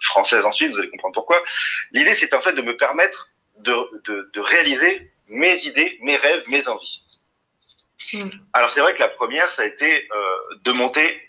française 0.01 0.45
ensuite, 0.45 0.71
vous 0.71 0.79
allez 0.79 0.89
comprendre 0.89 1.13
pourquoi. 1.13 1.43
L'idée 1.91 2.13
c'est 2.13 2.33
en 2.33 2.41
fait 2.41 2.53
de 2.53 2.61
me 2.61 2.77
permettre 2.77 3.29
de, 3.59 3.73
de, 4.05 4.29
de, 4.33 4.39
réaliser 4.39 5.11
mes 5.27 5.57
idées, 5.65 5.97
mes 6.01 6.17
rêves, 6.17 6.43
mes 6.47 6.67
envies. 6.67 7.01
Mmh. 8.13 8.29
Alors 8.53 8.69
c'est 8.69 8.81
vrai 8.81 8.93
que 8.95 8.99
la 8.99 9.09
première 9.09 9.51
ça 9.51 9.63
a 9.63 9.65
été 9.65 10.07
euh, 10.11 10.35
de 10.63 10.71
monter 10.71 11.21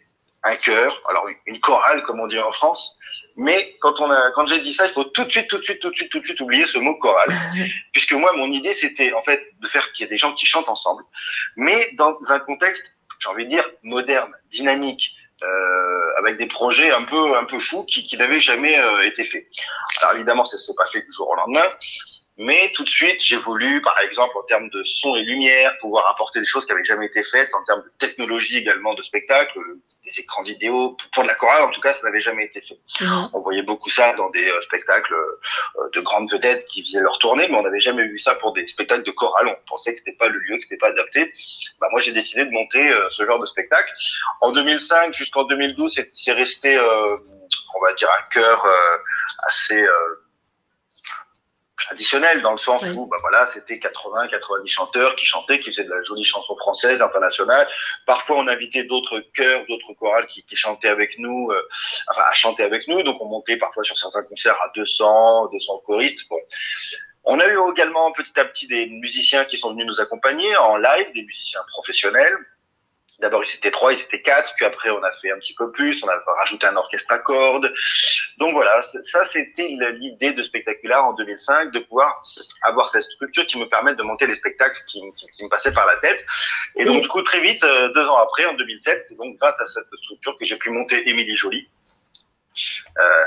un 0.46 0.56
chœur, 0.56 1.00
alors 1.08 1.28
une 1.46 1.60
chorale 1.60 2.02
comme 2.04 2.20
on 2.20 2.26
dit 2.26 2.38
en 2.38 2.52
France, 2.52 2.96
mais 3.36 3.76
quand 3.80 4.00
on 4.00 4.10
a, 4.10 4.30
quand 4.32 4.46
j'ai 4.46 4.60
dit 4.60 4.72
ça, 4.72 4.86
il 4.86 4.92
faut 4.92 5.04
tout 5.04 5.24
de 5.24 5.30
suite, 5.30 5.48
tout 5.48 5.58
de 5.58 5.62
suite, 5.62 5.80
tout 5.80 5.90
de 5.90 5.94
suite, 5.94 6.10
tout 6.10 6.20
de 6.20 6.24
suite 6.24 6.40
oublier 6.40 6.64
ce 6.66 6.78
mot 6.78 6.94
chorale, 6.96 7.28
puisque 7.92 8.12
moi, 8.12 8.32
mon 8.34 8.50
idée, 8.50 8.74
c'était 8.74 9.12
en 9.12 9.22
fait 9.22 9.42
de 9.60 9.68
faire 9.68 9.92
qu'il 9.92 10.04
y 10.04 10.06
ait 10.06 10.10
des 10.10 10.16
gens 10.16 10.32
qui 10.32 10.46
chantent 10.46 10.68
ensemble, 10.68 11.02
mais 11.56 11.90
dans 11.94 12.16
un 12.28 12.38
contexte, 12.40 12.94
j'ai 13.20 13.28
envie 13.28 13.44
de 13.44 13.50
dire 13.50 13.68
moderne, 13.82 14.32
dynamique, 14.50 15.12
euh, 15.42 16.18
avec 16.18 16.38
des 16.38 16.46
projets 16.46 16.90
un 16.90 17.02
peu, 17.02 17.36
un 17.36 17.44
peu 17.44 17.58
fous 17.58 17.84
qui, 17.84 18.04
qui 18.04 18.16
n'avaient 18.16 18.40
jamais 18.40 18.78
euh, 18.78 19.04
été 19.04 19.22
faits. 19.24 19.46
Alors 20.00 20.16
évidemment, 20.16 20.46
ça 20.46 20.56
s'est 20.56 20.74
pas 20.74 20.86
fait 20.86 21.02
du 21.02 21.12
jour 21.12 21.28
au 21.28 21.34
lendemain. 21.34 21.68
Mais 22.38 22.70
tout 22.74 22.84
de 22.84 22.90
suite, 22.90 23.22
j'ai 23.22 23.36
voulu, 23.36 23.80
par 23.80 23.98
exemple, 24.00 24.36
en 24.36 24.42
termes 24.42 24.68
de 24.68 24.84
son 24.84 25.16
et 25.16 25.22
lumière, 25.22 25.72
pouvoir 25.80 26.10
apporter 26.10 26.38
des 26.38 26.44
choses 26.44 26.66
qui 26.66 26.72
n'avaient 26.72 26.84
jamais 26.84 27.06
été 27.06 27.22
faites, 27.22 27.54
en 27.54 27.64
termes 27.64 27.82
de 27.82 27.90
technologie 27.98 28.58
également 28.58 28.92
de 28.92 29.02
spectacle, 29.02 29.58
des 30.04 30.20
écrans 30.20 30.42
vidéo. 30.42 30.98
Pour 31.14 31.22
de 31.22 31.28
la 31.28 31.34
chorale, 31.34 31.62
en 31.62 31.70
tout 31.70 31.80
cas, 31.80 31.94
ça 31.94 32.06
n'avait 32.06 32.20
jamais 32.20 32.44
été 32.44 32.60
fait. 32.60 32.78
Mmh. 33.00 33.28
On 33.32 33.40
voyait 33.40 33.62
beaucoup 33.62 33.88
ça 33.88 34.12
dans 34.14 34.28
des 34.30 34.46
euh, 34.46 34.60
spectacles 34.60 35.14
euh, 35.14 35.90
de 35.94 36.00
grandes 36.00 36.30
vedettes 36.30 36.66
qui 36.66 36.84
faisaient 36.84 37.00
leur 37.00 37.18
tournée, 37.20 37.48
mais 37.48 37.56
on 37.56 37.62
n'avait 37.62 37.80
jamais 37.80 38.06
vu 38.06 38.18
ça 38.18 38.34
pour 38.34 38.52
des 38.52 38.68
spectacles 38.68 39.04
de 39.04 39.12
chorale. 39.12 39.48
On 39.48 39.56
pensait 39.66 39.94
que 39.94 40.00
c'était 40.00 40.18
pas 40.18 40.28
le 40.28 40.38
lieu, 40.38 40.56
que 40.56 40.64
c'était 40.64 40.76
pas 40.76 40.88
adapté. 40.88 41.32
Bah, 41.80 41.88
moi, 41.90 42.00
j'ai 42.00 42.12
décidé 42.12 42.44
de 42.44 42.50
monter 42.50 42.92
euh, 42.92 43.08
ce 43.08 43.24
genre 43.24 43.38
de 43.38 43.46
spectacle. 43.46 43.94
En 44.42 44.52
2005 44.52 45.14
jusqu'en 45.14 45.44
2012, 45.44 46.02
c'est 46.12 46.32
resté, 46.32 46.78
on 46.78 47.80
va 47.80 47.94
dire, 47.94 48.08
un 48.18 48.28
cœur 48.30 48.66
assez 49.46 49.86
traditionnel 51.86 52.42
dans 52.42 52.52
le 52.52 52.58
sens 52.58 52.82
oui. 52.82 52.90
où 52.96 53.06
bah 53.06 53.16
voilà 53.20 53.48
c'était 53.52 53.78
80 53.78 54.28
90 54.28 54.68
chanteurs 54.68 55.16
qui 55.16 55.24
chantaient 55.24 55.60
qui 55.60 55.70
faisaient 55.70 55.84
de 55.84 55.90
la 55.90 56.02
jolie 56.02 56.24
chanson 56.24 56.56
française 56.56 57.00
internationale. 57.00 57.68
Parfois 58.06 58.36
on 58.36 58.48
invitait 58.48 58.84
d'autres 58.84 59.20
chœurs 59.34 59.64
d'autres 59.68 59.92
chorales 59.94 60.26
qui, 60.26 60.42
qui, 60.44 60.56
chantaient 60.56 60.88
avec 60.88 61.18
nous 61.18 61.50
euh, 61.50 61.68
enfin 62.08 62.22
à 62.28 62.34
chanter 62.34 62.62
avec 62.62 62.86
nous. 62.88 63.02
Donc 63.02 63.20
on 63.20 63.26
montait 63.26 63.56
parfois 63.56 63.84
sur 63.84 63.96
certains 63.96 64.24
concerts 64.24 64.60
à 64.62 64.70
200 64.74 65.48
200 65.52 65.82
choristes. 65.86 66.20
Bon. 66.28 66.38
On 67.28 67.40
a 67.40 67.46
eu 67.48 67.58
également 67.72 68.12
petit 68.12 68.38
à 68.38 68.44
petit 68.44 68.66
des 68.68 68.86
musiciens 68.86 69.44
qui 69.44 69.56
sont 69.56 69.70
venus 69.72 69.86
nous 69.86 70.00
accompagner 70.00 70.56
en 70.56 70.76
live 70.76 71.12
des 71.14 71.24
musiciens 71.24 71.62
professionnels 71.72 72.36
D'abord, 73.20 73.42
ils 73.44 73.56
étaient 73.56 73.70
trois, 73.70 73.92
ils 73.92 74.00
étaient 74.00 74.20
quatre, 74.20 74.52
puis 74.56 74.66
après, 74.66 74.90
on 74.90 75.02
a 75.02 75.10
fait 75.22 75.30
un 75.30 75.38
petit 75.38 75.54
peu 75.54 75.70
plus, 75.70 76.02
on 76.04 76.08
a 76.08 76.16
rajouté 76.40 76.66
un 76.66 76.76
orchestre 76.76 77.10
à 77.10 77.18
cordes. 77.18 77.72
Donc 78.38 78.52
voilà, 78.52 78.82
ça, 78.82 79.24
c'était 79.24 79.68
l'idée 79.68 80.32
de 80.32 80.42
Spectaculaire 80.42 81.04
en 81.04 81.14
2005, 81.14 81.72
de 81.72 81.78
pouvoir 81.80 82.22
avoir 82.62 82.90
cette 82.90 83.02
structure 83.02 83.46
qui 83.46 83.58
me 83.58 83.68
permette 83.68 83.96
de 83.96 84.02
monter 84.02 84.26
les 84.26 84.34
spectacles 84.34 84.78
qui, 84.86 85.00
qui, 85.16 85.26
qui 85.32 85.44
me 85.44 85.48
passaient 85.48 85.72
par 85.72 85.86
la 85.86 85.96
tête. 85.96 86.24
Et 86.76 86.84
donc, 86.84 87.02
du 87.02 87.08
coup, 87.08 87.22
très 87.22 87.40
vite, 87.40 87.64
euh, 87.64 87.90
deux 87.94 88.06
ans 88.06 88.18
après, 88.18 88.44
en 88.44 88.54
2007, 88.54 89.06
c'est 89.08 89.16
donc 89.16 89.38
grâce 89.38 89.58
à 89.60 89.66
cette 89.66 89.86
structure 90.02 90.36
que 90.36 90.44
j'ai 90.44 90.56
pu 90.56 90.70
monter 90.70 91.08
Émilie 91.08 91.36
Jolie, 91.36 91.68
euh, 92.98 93.24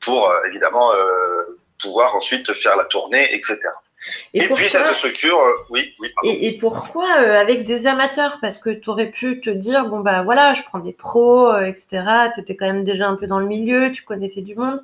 pour 0.00 0.30
euh, 0.30 0.44
évidemment 0.46 0.92
euh, 0.94 1.58
pouvoir 1.80 2.14
ensuite 2.16 2.52
faire 2.54 2.76
la 2.76 2.84
tournée, 2.86 3.34
etc. 3.34 3.58
Et, 4.34 4.38
et 4.38 4.48
pourquoi, 4.48 4.66
puis 4.66 4.70
cette 4.70 4.94
structure, 4.96 5.38
euh, 5.38 5.52
oui, 5.70 5.94
oui. 6.00 6.10
Et, 6.24 6.48
et 6.48 6.58
pourquoi 6.58 7.06
euh, 7.20 7.40
avec 7.40 7.64
des 7.64 7.86
amateurs? 7.86 8.38
Parce 8.40 8.58
que 8.58 8.70
tu 8.70 8.90
aurais 8.90 9.10
pu 9.10 9.40
te 9.40 9.50
dire, 9.50 9.86
bon 9.86 10.00
bah 10.00 10.22
voilà, 10.22 10.54
je 10.54 10.62
prends 10.62 10.80
des 10.80 10.92
pros, 10.92 11.48
euh, 11.48 11.66
etc. 11.66 12.04
Tu 12.34 12.40
étais 12.40 12.56
quand 12.56 12.66
même 12.66 12.84
déjà 12.84 13.08
un 13.08 13.16
peu 13.16 13.26
dans 13.26 13.38
le 13.38 13.46
milieu, 13.46 13.92
tu 13.92 14.02
connaissais 14.02 14.42
du 14.42 14.54
monde. 14.56 14.82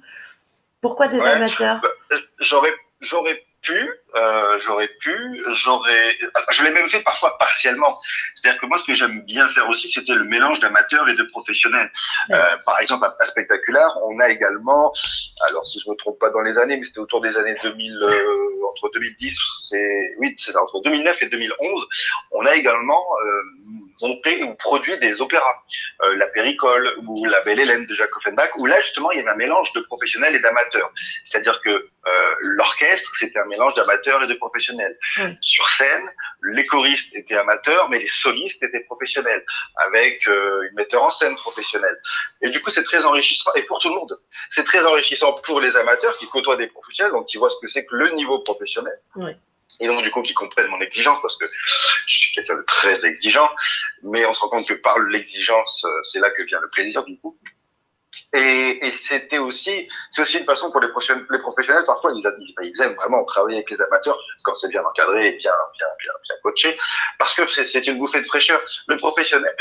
Pourquoi 0.80 1.08
des 1.08 1.18
ouais, 1.18 1.28
amateurs? 1.28 1.80
Bah, 1.82 2.16
j'aurais 3.00 3.44
pu, 3.62 3.90
euh, 4.14 4.58
j'aurais 4.60 4.88
pu, 4.88 5.44
j'aurais, 5.52 6.16
je 6.50 6.64
l'ai 6.64 6.70
même 6.70 6.88
fait 6.88 7.02
parfois 7.02 7.36
partiellement. 7.38 7.98
C'est-à-dire 8.34 8.60
que 8.60 8.66
moi, 8.66 8.78
ce 8.78 8.84
que 8.84 8.94
j'aime 8.94 9.22
bien 9.22 9.48
faire 9.48 9.68
aussi, 9.68 9.90
c'était 9.90 10.14
le 10.14 10.24
mélange 10.24 10.60
d'amateurs 10.60 11.08
et 11.08 11.14
de 11.14 11.24
professionnels. 11.24 11.90
Ouais. 12.30 12.36
Euh, 12.36 12.56
par 12.64 12.80
exemple, 12.80 13.06
à 13.18 13.24
Spectaculaire, 13.26 13.90
on 14.04 14.18
a 14.20 14.30
également, 14.30 14.92
alors 15.46 15.66
si 15.66 15.78
je 15.80 15.90
me 15.90 15.96
trompe 15.96 16.18
pas 16.18 16.30
dans 16.30 16.40
les 16.40 16.56
années, 16.58 16.78
mais 16.78 16.86
c'était 16.86 17.00
autour 17.00 17.20
des 17.20 17.36
années 17.36 17.56
2000, 17.62 17.98
euh, 18.02 18.24
entre 18.70 18.90
2010, 18.94 19.38
c'est, 19.68 20.14
oui, 20.18 20.34
c'est 20.38 20.52
ça, 20.52 20.62
entre 20.62 20.80
2009 20.80 21.22
et 21.22 21.28
2011, 21.28 21.88
on 22.32 22.46
a 22.46 22.54
également 22.54 23.04
monté 24.00 24.42
ou 24.44 24.54
produit 24.54 24.96
des 24.98 25.20
opéras, 25.20 25.62
La 26.16 26.28
Péricole 26.28 26.88
ou 27.06 27.24
La 27.24 27.40
Belle 27.40 27.60
Hélène 27.60 27.84
de 27.86 27.94
Jacques 27.94 28.16
Offenbach, 28.16 28.50
où 28.58 28.66
là 28.66 28.80
justement 28.80 29.10
il 29.10 29.18
y 29.18 29.20
avait 29.20 29.30
un 29.30 29.36
mélange 29.36 29.72
de 29.72 29.80
professionnels 29.80 30.34
et 30.36 30.40
d'amateurs. 30.40 30.90
C'est-à-dire 31.24 31.60
que 31.62 31.88
l'orchestre 32.40 33.10
c'était 33.16 33.38
un 33.38 33.46
mélange 33.46 33.74
d'amateurs 33.74 33.97
et 34.06 34.26
de 34.26 34.34
professionnels. 34.34 34.98
Sur 35.40 35.68
scène, 35.68 36.10
les 36.42 36.66
choristes 36.66 37.14
étaient 37.14 37.36
amateurs, 37.36 37.88
mais 37.88 37.98
les 38.00 38.08
solistes 38.08 38.62
étaient 38.62 38.80
professionnels, 38.80 39.44
avec 39.76 40.26
euh, 40.28 40.68
une 40.68 40.74
metteur 40.74 41.02
en 41.02 41.10
scène 41.10 41.34
professionnelle. 41.36 41.98
Et 42.42 42.50
du 42.50 42.60
coup 42.62 42.70
c'est 42.70 42.84
très 42.84 43.04
enrichissant 43.04 43.50
et 43.54 43.62
pour 43.62 43.78
tout 43.78 43.88
le 43.88 43.96
monde. 43.96 44.18
C'est 44.50 44.64
très 44.64 44.84
enrichissant 44.84 45.32
pour 45.44 45.60
les 45.60 45.76
amateurs 45.76 46.16
qui 46.18 46.26
côtoient 46.26 46.56
des 46.56 46.68
professionnels, 46.68 47.12
donc 47.12 47.26
qui 47.26 47.38
voient 47.38 47.50
ce 47.50 47.58
que 47.60 47.68
c'est 47.68 47.84
que 47.84 47.94
le 47.94 48.10
niveau 48.10 48.40
professionnel. 48.40 48.98
Et 49.80 49.86
donc 49.86 50.02
du 50.02 50.10
coup 50.10 50.22
qui 50.22 50.34
comprennent 50.34 50.68
mon 50.68 50.80
exigence 50.80 51.18
parce 51.22 51.36
que 51.36 51.46
je 52.06 52.18
suis 52.18 52.32
quelqu'un 52.32 52.56
de 52.56 52.64
très 52.66 53.06
exigeant, 53.06 53.48
mais 54.02 54.26
on 54.26 54.32
se 54.32 54.40
rend 54.40 54.48
compte 54.48 54.66
que 54.66 54.74
par 54.74 54.98
l'exigence, 54.98 55.86
c'est 56.02 56.18
là 56.18 56.30
que 56.30 56.42
vient 56.42 56.60
le 56.60 56.68
plaisir 56.68 57.04
du 57.04 57.16
coup. 57.18 57.36
Et, 58.34 58.86
et 58.86 58.92
c'était 59.02 59.38
aussi, 59.38 59.88
c'est 60.10 60.20
aussi 60.20 60.36
une 60.36 60.44
façon 60.44 60.70
pour 60.70 60.82
les, 60.82 60.88
les 61.30 61.38
professionnels, 61.38 61.84
parfois 61.86 62.10
ils, 62.14 62.22
ils, 62.62 62.82
aiment 62.82 62.94
vraiment 62.96 63.24
travailler 63.24 63.56
avec 63.56 63.70
les 63.70 63.80
amateurs 63.80 64.18
quand 64.44 64.54
c'est 64.56 64.68
bien 64.68 64.84
encadré 64.84 65.28
et 65.28 65.32
bien, 65.38 65.52
bien, 65.78 65.86
bien, 65.98 66.12
bien 66.24 66.34
coaché, 66.42 66.78
parce 67.18 67.34
que 67.34 67.48
c'est 67.48 67.86
une 67.86 67.96
bouffée 67.96 68.20
de 68.20 68.26
fraîcheur. 68.26 68.60
Le 68.86 68.98
professionnel, 68.98 69.54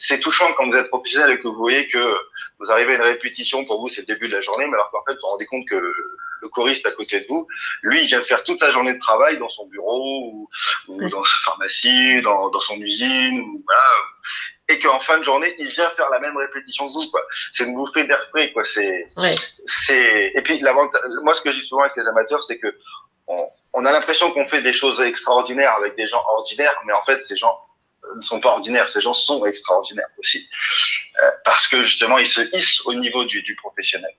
c'est 0.00 0.20
touchant 0.20 0.52
quand 0.52 0.68
vous 0.68 0.76
êtes 0.76 0.88
professionnel 0.88 1.30
et 1.30 1.38
que 1.38 1.48
vous 1.48 1.54
voyez 1.54 1.88
que 1.88 2.14
vous 2.58 2.70
arrivez 2.70 2.92
à 2.92 2.96
une 2.96 3.02
répétition, 3.02 3.64
pour 3.64 3.80
vous 3.80 3.88
c'est 3.88 4.02
le 4.02 4.06
début 4.14 4.28
de 4.28 4.36
la 4.36 4.42
journée, 4.42 4.66
mais 4.66 4.74
alors 4.74 4.90
qu'en 4.90 5.02
fait 5.04 5.14
vous 5.14 5.20
vous 5.22 5.28
rendez 5.28 5.46
compte 5.46 5.66
que 5.66 5.94
le 6.42 6.48
choriste 6.48 6.84
à 6.84 6.90
côté 6.90 7.20
de 7.20 7.26
vous, 7.28 7.46
lui, 7.82 8.02
il 8.02 8.06
vient 8.06 8.18
de 8.18 8.24
faire 8.24 8.42
toute 8.42 8.60
sa 8.60 8.68
journée 8.68 8.92
de 8.92 8.98
travail 8.98 9.38
dans 9.38 9.48
son 9.48 9.66
bureau 9.68 10.28
ou, 10.30 10.48
ou 10.88 11.08
dans 11.08 11.24
sa 11.24 11.36
pharmacie, 11.44 12.20
dans, 12.22 12.50
dans 12.50 12.60
son 12.60 12.76
usine, 12.80 13.40
ou 13.40 13.64
voilà. 13.64 13.82
Et 14.72 14.78
qu'en 14.78 15.00
fin 15.00 15.18
de 15.18 15.22
journée, 15.22 15.54
il 15.58 15.68
vient 15.68 15.90
faire 15.90 16.08
la 16.10 16.18
même 16.20 16.36
répétition 16.36 16.86
que 16.86 16.92
vous. 16.92 17.10
Quoi. 17.10 17.20
C'est 17.52 17.64
une 17.64 17.74
bouffée 17.74 18.04
d'air 18.04 18.26
frais. 18.30 18.50
Quoi. 18.52 18.64
C'est, 18.64 19.06
c'est... 19.66 20.32
Et 20.34 20.42
puis, 20.42 20.62
moi, 21.22 21.34
ce 21.34 21.42
que 21.42 21.50
dis 21.50 21.60
souvent 21.60 21.82
avec 21.82 21.96
les 21.96 22.08
amateurs, 22.08 22.42
c'est 22.42 22.58
que 22.58 22.74
on, 23.26 23.48
on 23.74 23.84
a 23.84 23.92
l'impression 23.92 24.32
qu'on 24.32 24.46
fait 24.46 24.62
des 24.62 24.72
choses 24.72 25.00
extraordinaires 25.00 25.74
avec 25.74 25.94
des 25.96 26.06
gens 26.06 26.22
ordinaires, 26.28 26.78
mais 26.86 26.92
en 26.92 27.02
fait, 27.02 27.20
ces 27.20 27.36
gens 27.36 27.58
ne 28.16 28.22
sont 28.22 28.40
pas 28.40 28.50
ordinaires. 28.50 28.88
Ces 28.88 29.00
gens 29.00 29.14
sont 29.14 29.44
extraordinaires 29.46 30.08
aussi. 30.18 30.48
Euh, 31.22 31.30
parce 31.44 31.68
que 31.68 31.84
justement, 31.84 32.18
ils 32.18 32.26
se 32.26 32.40
hissent 32.56 32.84
au 32.86 32.94
niveau 32.94 33.24
du, 33.24 33.42
du 33.42 33.54
professionnel. 33.56 34.12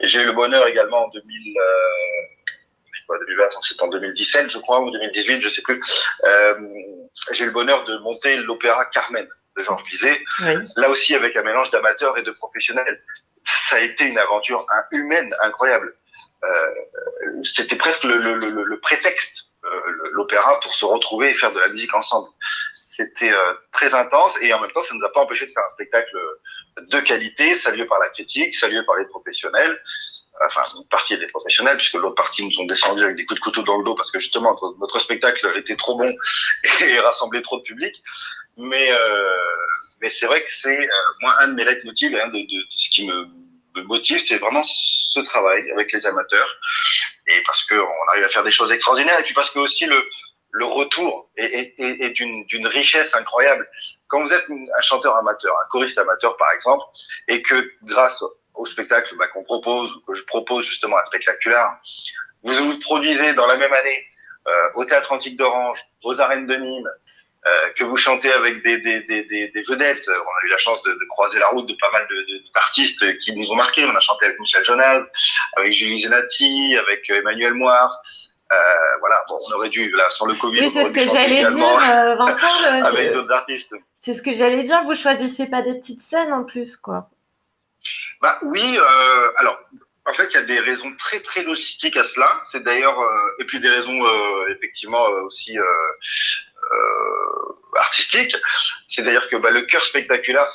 J'ai 0.00 0.22
eu 0.22 0.26
le 0.26 0.32
bonheur 0.32 0.66
également 0.66 1.04
en 1.04 1.08
2000, 1.08 1.58
euh, 1.58 3.16
2020, 3.26 3.44
c'est 3.62 3.82
en 3.82 3.88
2017, 3.88 4.50
je 4.50 4.58
crois, 4.58 4.80
ou 4.80 4.90
2018, 4.90 5.40
je 5.40 5.48
sais 5.48 5.62
plus. 5.62 5.82
Euh, 6.24 6.54
j'ai 7.32 7.44
eu 7.44 7.46
le 7.46 7.52
bonheur 7.52 7.84
de 7.84 7.98
monter 7.98 8.36
l'opéra 8.36 8.84
Carmen 8.86 9.28
de 9.58 9.64
Georges 9.64 9.84
Bizet. 9.84 10.18
Là 10.76 10.88
aussi, 10.90 11.14
avec 11.14 11.36
un 11.36 11.42
mélange 11.42 11.70
d'amateurs 11.70 12.16
et 12.18 12.22
de 12.22 12.30
professionnels. 12.30 13.02
Ça 13.68 13.76
a 13.76 13.80
été 13.80 14.04
une 14.04 14.18
aventure 14.18 14.66
humaine 14.92 15.34
incroyable. 15.42 15.94
Euh, 16.44 16.70
C'était 17.44 17.76
presque 17.76 18.04
le, 18.04 18.18
le, 18.18 18.34
le, 18.36 18.62
le 18.62 18.80
prétexte 18.80 19.44
euh, 19.64 19.68
l'opéra 20.12 20.58
pour 20.60 20.74
se 20.74 20.84
retrouver 20.84 21.30
et 21.30 21.34
faire 21.34 21.52
de 21.52 21.60
la 21.60 21.68
musique 21.68 21.94
ensemble. 21.94 22.28
C'était 22.74 23.32
euh, 23.32 23.54
très 23.72 23.92
intense 23.94 24.36
et 24.40 24.52
en 24.52 24.60
même 24.60 24.70
temps, 24.72 24.82
ça 24.82 24.94
ne 24.94 24.98
nous 24.98 25.06
a 25.06 25.12
pas 25.12 25.20
empêché 25.20 25.46
de 25.46 25.52
faire 25.52 25.64
un 25.68 25.74
spectacle 25.74 26.16
de 26.78 27.00
qualité, 27.00 27.54
salué 27.54 27.84
par 27.86 27.98
la 27.98 28.08
critique, 28.10 28.54
salué 28.54 28.82
par 28.84 28.96
les 28.96 29.06
professionnels. 29.06 29.80
Enfin, 30.46 30.62
une 30.76 30.88
partie 30.88 31.18
des 31.18 31.26
professionnels, 31.26 31.76
puisque 31.76 31.94
l'autre 31.94 32.14
partie 32.14 32.44
nous 32.44 32.60
ont 32.60 32.66
descendus 32.66 33.04
avec 33.04 33.16
des 33.16 33.24
coups 33.24 33.40
de 33.40 33.44
couteau 33.44 33.62
dans 33.62 33.78
le 33.78 33.84
dos 33.84 33.94
parce 33.94 34.10
que 34.10 34.18
justement 34.18 34.54
notre 34.78 34.98
spectacle 34.98 35.52
était 35.56 35.76
trop 35.76 35.96
bon 35.96 36.14
et 36.80 36.98
rassemblait 37.00 37.42
trop 37.42 37.58
de 37.58 37.62
public. 37.62 38.02
Mais 38.56 38.90
euh, 38.90 40.08
c'est 40.08 40.26
vrai 40.26 40.42
que 40.42 40.50
c'est 40.50 40.78
euh, 40.78 41.12
moi 41.20 41.34
un 41.40 41.48
de 41.48 41.54
mes 41.54 41.64
leitmotivs, 41.64 42.14
hein, 42.14 42.28
de, 42.28 42.38
de, 42.38 42.42
de 42.42 42.66
ce 42.76 42.90
qui 42.90 43.06
me 43.06 43.28
motive, 43.84 44.20
c'est 44.20 44.38
vraiment 44.38 44.62
ce 44.64 45.20
travail 45.20 45.70
avec 45.72 45.92
les 45.92 46.06
amateurs. 46.06 46.56
Et 47.26 47.42
parce 47.44 47.64
qu'on 47.66 48.08
arrive 48.10 48.24
à 48.24 48.28
faire 48.28 48.44
des 48.44 48.50
choses 48.50 48.72
extraordinaires. 48.72 49.18
Et 49.18 49.22
puis 49.22 49.34
parce 49.34 49.50
que 49.50 49.58
aussi 49.58 49.86
le, 49.86 50.02
retour 50.64 51.30
est, 51.36 51.74
est 51.78 52.10
d'une 52.10 52.66
richesse 52.66 53.14
incroyable. 53.14 53.68
Quand 54.08 54.22
vous 54.22 54.32
êtes 54.32 54.44
un 54.50 54.82
chanteur 54.82 55.16
amateur, 55.16 55.54
un 55.54 55.68
choriste 55.68 55.98
amateur 55.98 56.36
par 56.36 56.50
exemple, 56.52 56.84
et 57.28 57.42
que 57.42 57.70
grâce 57.84 58.22
au 58.58 58.66
spectacle 58.66 59.14
bah, 59.16 59.28
qu'on 59.28 59.44
propose, 59.44 59.90
que 60.06 60.14
je 60.14 60.24
propose 60.24 60.66
justement 60.66 60.98
un 60.98 61.04
spectaculaire, 61.04 61.76
vous 62.42 62.54
vous 62.54 62.78
produisez 62.78 63.32
dans 63.34 63.46
la 63.46 63.56
même 63.56 63.72
année 63.72 64.06
euh, 64.46 64.68
au 64.74 64.84
Théâtre 64.84 65.12
Antique 65.12 65.36
d'Orange, 65.36 65.80
aux 66.04 66.20
arènes 66.20 66.46
de 66.46 66.56
Nîmes, 66.56 66.88
euh, 67.46 67.70
que 67.76 67.84
vous 67.84 67.96
chantez 67.96 68.32
avec 68.32 68.62
des, 68.62 68.78
des, 68.78 69.02
des, 69.02 69.24
des, 69.24 69.62
vedettes. 69.62 70.08
On 70.08 70.12
a 70.12 70.46
eu 70.46 70.48
la 70.50 70.58
chance 70.58 70.82
de, 70.82 70.92
de, 70.92 71.04
croiser 71.08 71.38
la 71.38 71.48
route 71.48 71.66
de 71.66 71.74
pas 71.74 71.90
mal 71.92 72.06
d'artistes 72.54 73.18
qui 73.18 73.34
nous 73.34 73.50
ont 73.52 73.56
marqués. 73.56 73.84
On 73.84 73.94
a 73.94 74.00
chanté 74.00 74.26
avec 74.26 74.40
Michel 74.40 74.64
Jonas, 74.64 75.02
avec 75.56 75.72
Julie 75.72 76.00
Zenati, 76.00 76.76
avec 76.76 77.08
Emmanuel 77.10 77.54
Moire. 77.54 78.00
Euh, 78.50 78.56
voilà, 79.00 79.16
bon, 79.28 79.36
on 79.48 79.54
aurait 79.56 79.68
dû, 79.68 79.90
là, 79.90 80.08
sans 80.08 80.24
le 80.24 80.34
Covid. 80.34 80.60
Oui, 80.60 80.70
c'est 80.70 80.84
ce 80.84 80.92
que 80.92 81.06
j'allais 81.06 81.44
dire, 81.44 82.16
Vincent. 82.16 82.46
avec 82.84 83.12
d'autres 83.12 83.32
artistes. 83.32 83.74
C'est 83.94 84.14
ce 84.14 84.22
que 84.22 84.32
j'allais 84.32 84.62
dire, 84.62 84.82
vous 84.84 84.94
choisissez 84.94 85.46
pas 85.46 85.62
des 85.62 85.74
petites 85.74 86.00
scènes 86.00 86.32
en 86.32 86.44
plus, 86.44 86.76
quoi. 86.76 87.10
Bah 88.20 88.38
oui, 88.42 88.78
euh, 88.78 89.32
alors 89.36 89.60
en 90.08 90.14
fait, 90.14 90.28
il 90.32 90.34
y 90.34 90.38
a 90.38 90.42
des 90.42 90.60
raisons 90.60 90.94
très 90.96 91.20
très 91.20 91.42
logistiques 91.42 91.96
à 91.96 92.04
cela. 92.04 92.40
C'est 92.44 92.62
d'ailleurs 92.62 92.98
euh, 92.98 93.36
et 93.40 93.44
puis 93.44 93.60
des 93.60 93.68
raisons 93.68 94.04
euh, 94.04 94.54
effectivement 94.54 95.04
aussi 95.26 95.58
euh, 95.58 95.64
artistique. 97.76 98.34
C'est 98.88 99.02
d'ailleurs 99.02 99.28
que 99.28 99.36
bah, 99.36 99.50
le 99.50 99.62
cœur 99.62 99.82
spectaculaire 99.82 100.48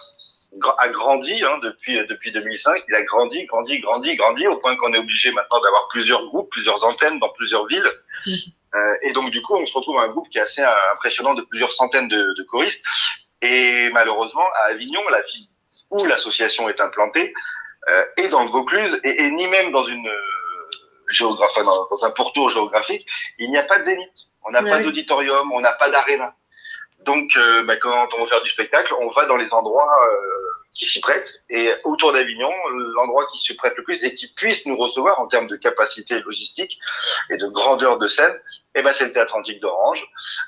a 0.80 0.89
grandi 0.89 1.43
hein, 1.43 1.60
depuis 1.62 1.99
depuis 2.08 2.32
2005. 2.32 2.84
Il 2.88 2.95
a 2.95 3.04
grandi, 3.04 3.45
grandi, 3.45 3.80
grandi, 3.80 4.15
grandi 4.15 4.47
au 4.47 4.58
point 4.58 4.76
qu'on 4.76 4.93
est 4.93 4.97
obligé 4.97 5.32
maintenant 5.32 5.62
d'avoir 5.62 5.88
plusieurs 5.89 6.26
groupes, 6.26 6.49
plusieurs 6.49 6.84
antennes 6.84 7.19
dans 7.19 7.30
plusieurs 7.30 7.65
villes. 7.67 7.89
Euh, 8.76 8.95
et 9.04 9.13
donc 9.13 9.30
du 9.30 9.39
coup, 9.43 9.56
on 9.56 9.67
se 9.67 9.78
retrouve 9.78 9.99
un 9.99 10.08
groupe 10.08 10.28
qui 10.30 10.39
est 10.39 10.41
assez 10.41 10.63
impressionnant 10.93 11.36
de 11.36 11.43
plusieurs 11.43 11.71
centaines 11.71 12.08
de, 12.08 12.34
de 12.36 12.43
choristes. 12.49 12.84
Et 13.43 13.91
malheureusement, 13.91 14.47
à 14.63 14.71
Avignon, 14.71 15.02
la 15.12 15.21
ville 15.21 15.45
où 15.91 16.06
l'association 16.06 16.69
est 16.69 16.82
implantée, 16.82 17.34
euh, 17.89 18.06
et 18.17 18.28
dans 18.30 18.43
le 18.43 18.50
Vaucluse, 18.50 19.00
et, 19.04 19.24
et, 19.24 19.32
ni 19.32 19.48
même 19.48 19.72
dans 19.72 19.86
une 19.86 20.10
géographe, 21.10 21.54
dans, 21.58 21.88
dans, 21.89 22.06
un 22.06 22.12
pourtour 22.12 22.50
géographique, 22.50 23.06
il 23.38 23.52
n'y 23.52 23.58
a 23.58 23.63
pas 23.63 23.80
de 23.80 23.86
zénith, 23.86 24.30
on 24.46 24.52
n'a 24.52 24.63
ouais. 24.63 24.69
pas 24.69 24.82
d'auditorium, 24.82 25.52
on 25.52 25.62
n'a 25.62 25.74
pas 25.74 25.89
d'aréna. 25.89 26.36
Donc, 27.06 27.32
euh, 27.36 27.63
bah, 27.63 27.76
quand 27.78 28.08
on 28.15 28.22
veut 28.22 28.28
faire 28.28 28.41
du 28.41 28.50
spectacle, 28.50 28.93
on 29.00 29.10
va 29.10 29.26
dans 29.26 29.36
les 29.36 29.54
endroits 29.54 30.08
euh, 30.08 30.43
qui 30.74 30.86
s'y 30.86 31.00
prêtent. 31.00 31.44
Et 31.50 31.72
autour 31.86 32.14
d'Avignon, 32.14 32.52
l'endroit 32.96 33.26
qui 33.32 33.40
se 33.40 33.54
prête 33.54 33.76
le 33.78 33.84
plus 33.84 34.04
et 34.04 34.14
qui 34.14 34.28
puisse 34.34 34.66
nous 34.66 34.76
recevoir 34.76 35.20
en 35.20 35.28
termes 35.28 35.48
de 35.48 35.56
capacité 35.56 36.20
logistique 36.22 36.80
et 37.30 37.38
de 37.38 37.48
grandeur 37.48 38.00
de 38.00 38.08
scène, 38.08 38.34
eh 38.76 38.82
ben, 38.82 38.92
c'est 38.94 39.06
le 39.06 39.12
Théâtre 39.12 39.36
Antique 39.36 39.62
d'Orange. 39.62 40.04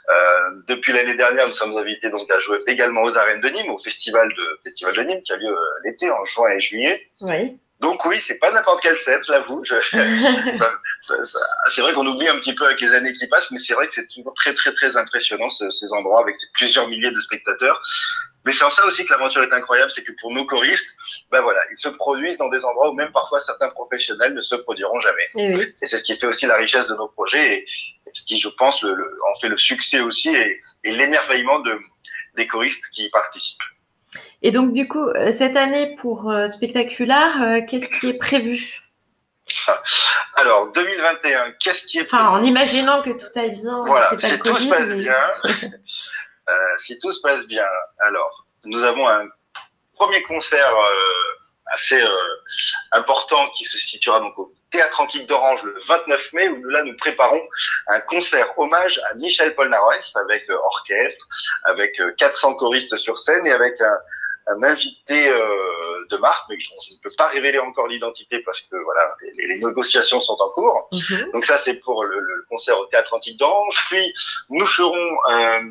Euh, 0.10 0.62
depuis 0.68 0.94
l'année 0.94 1.16
dernière, 1.16 1.46
nous 1.46 1.54
sommes 1.54 1.78
invités 1.78 2.10
donc 2.10 2.30
à 2.32 2.40
jouer 2.40 2.58
également 2.68 3.04
aux 3.04 3.18
arènes 3.18 3.42
de 3.42 3.50
Nîmes, 3.50 3.70
au 3.70 3.80
festival 3.80 4.28
de, 4.30 4.60
festival 4.64 4.96
de 4.96 5.02
Nîmes 5.04 5.22
qui 5.22 5.32
a 5.32 5.38
lieu 5.38 5.48
euh, 5.48 5.80
l'été, 5.84 6.10
en 6.10 6.26
juin 6.26 6.50
et 6.50 6.60
juillet. 6.60 7.12
Oui. 7.22 7.60
Donc 7.82 8.06
oui, 8.06 8.22
c'est 8.22 8.40
pas 8.40 8.52
n'importe 8.52 8.82
quelle 8.82 8.96
scène. 8.96 9.20
Je... 9.28 9.76
c'est 11.70 11.82
vrai 11.82 11.94
qu'on 11.94 12.08
oublie 12.08 12.28
un 12.28 12.40
petit 12.40 12.56
peu 12.56 12.66
avec 12.66 12.80
les 12.80 12.94
années 12.94 13.14
qui 13.14 13.28
passent, 13.28 13.52
mais 13.52 13.60
c'est 13.60 13.74
vrai 13.74 13.88
que 13.88 13.94
c'est 13.94 14.08
toujours 14.08 14.34
très 14.34 14.56
très 14.56 14.74
très 14.74 14.96
impressionnant 14.96 15.50
ce, 15.50 15.70
ces 15.70 15.92
endroits 15.92 16.22
avec 16.22 16.38
ces 16.38 16.48
plusieurs 16.54 16.88
milliers 16.88 17.12
de 17.12 17.20
spectateurs. 17.20 17.82
Mais 18.46 18.52
c'est 18.52 18.64
en 18.64 18.70
ça 18.70 18.86
aussi 18.86 19.06
que 19.06 19.12
l'aventure 19.12 19.44
est 19.44 19.54
incroyable, 19.54 19.92
c'est 19.92 20.04
que 20.04 20.12
pour 20.22 20.32
nos 20.32 20.46
choristes, 20.46 20.90
ben 21.32 21.42
voilà, 21.42 21.60
ils 21.72 21.78
se 21.78 21.90
produisent 21.90 22.38
dans 22.38 22.50
des 22.50 22.64
endroits 22.64 22.92
où 22.92 22.94
même 22.94 23.12
parfois 23.12 23.42
certains 23.42 23.70
professionnels 23.70 24.34
ne 24.34 24.42
se 24.42 24.56
produiront 24.56 25.00
jamais. 25.02 25.26
Et, 25.36 25.56
oui. 25.56 25.74
et 25.82 25.88
c'est 25.88 25.98
ce 25.98 26.04
qui 26.04 26.16
fait 26.18 26.28
aussi 26.28 26.46
la 26.46 26.56
richesse 26.58 26.88
de 26.88 26.96
nos 26.96 27.08
projets 27.08 27.58
et, 27.58 27.66
ce 28.14 28.24
qui, 28.24 28.38
je 28.38 28.48
pense, 28.48 28.82
le, 28.84 28.94
le, 28.94 29.18
en 29.30 29.40
fait 29.40 29.50
le 29.50 29.58
succès 29.58 30.00
aussi 30.00 30.30
et, 30.30 30.62
et 30.84 30.92
l'émerveillement 30.92 31.60
de, 31.60 31.78
des 32.38 32.48
choristes 32.48 32.84
qui 32.94 33.06
y 33.06 33.10
participent. 33.10 33.60
Et 34.42 34.52
donc, 34.52 34.74
du 34.74 34.88
coup, 34.88 35.10
cette 35.32 35.56
année 35.56 35.96
pour 35.96 36.30
euh, 36.30 36.48
Spectaculaire, 36.48 37.42
euh, 37.42 37.62
qu'est-ce 37.68 37.90
qui 37.90 38.10
est 38.10 38.20
prévu? 38.20 38.82
Alors, 40.36 40.72
2021, 40.72 41.54
qu'est-ce 41.60 41.86
qui 41.86 42.00
est 42.00 42.02
enfin, 42.02 42.18
prévu? 42.18 42.30
en 42.30 42.44
imaginant 42.44 43.02
que 43.02 43.12
tout 43.12 43.40
aille 43.40 43.56
bien. 43.56 43.84
Voilà, 43.86 44.10
si 44.20 44.38
tout 44.38 44.52
COVID, 44.52 44.66
se 44.66 44.70
passe 44.70 44.90
mais... 44.90 45.04
bien. 45.04 45.18
euh, 46.50 46.78
si 46.80 46.98
tout 47.00 47.12
se 47.12 47.22
passe 47.22 47.46
bien, 47.48 47.66
alors, 48.00 48.46
nous 48.66 48.84
avons 48.84 49.08
un 49.08 49.28
premier 49.96 50.22
concert 50.24 50.76
euh, 50.76 51.74
assez 51.74 52.04
important 52.92 53.50
qui 53.52 53.66
se 53.66 53.78
situera 53.78 54.20
donc 54.20 54.38
au 54.38 54.54
Théâtre 54.76 55.00
Antique 55.00 55.26
d'Orange 55.28 55.64
le 55.64 55.74
29 55.88 56.34
mai, 56.34 56.50
où 56.50 56.58
nous, 56.58 56.70
là, 56.70 56.84
nous 56.84 56.96
préparons 56.98 57.42
un 57.88 58.02
concert 58.02 58.48
hommage 58.60 59.00
à 59.10 59.14
Michel 59.16 59.56
Polnareff 59.56 60.06
avec 60.16 60.50
euh, 60.50 60.58
orchestre, 60.58 61.26
avec 61.64 62.00
euh, 62.02 62.12
400 62.18 62.56
choristes 62.56 62.98
sur 62.98 63.18
scène 63.18 63.48
et 63.48 63.52
avec 63.52 63.80
un, 63.80 63.98
un 64.48 64.64
invité 64.64 65.30
euh, 65.30 66.06
de 66.10 66.18
marque, 66.18 66.44
mais 66.50 66.60
je, 66.60 66.70
ne 66.70 67.02
peux 67.02 67.10
pas 67.18 67.28
révéler 67.28 67.60
encore 67.60 67.88
l'identité 67.88 68.40
parce 68.40 68.62
que 68.62 68.76
voilà, 68.76 69.16
les, 69.22 69.48
les, 69.48 69.58
négociations 69.58 70.22
sont 70.22 70.38
en 70.40 70.50
cours. 70.50 70.88
Mm 70.92 70.98
-hmm. 70.98 71.32
Donc 71.34 71.46
ça, 71.46 71.58
c'est 71.58 71.78
pour 71.86 72.04
le, 72.06 72.20
le, 72.20 72.46
concert 72.50 72.78
au 72.80 72.86
Théâtre 72.92 73.12
Antique 73.18 73.38
d'Orange. 73.40 73.78
Puis 73.90 74.06
nous 74.50 74.68
ferons 74.78 75.08
euh, 75.32 75.62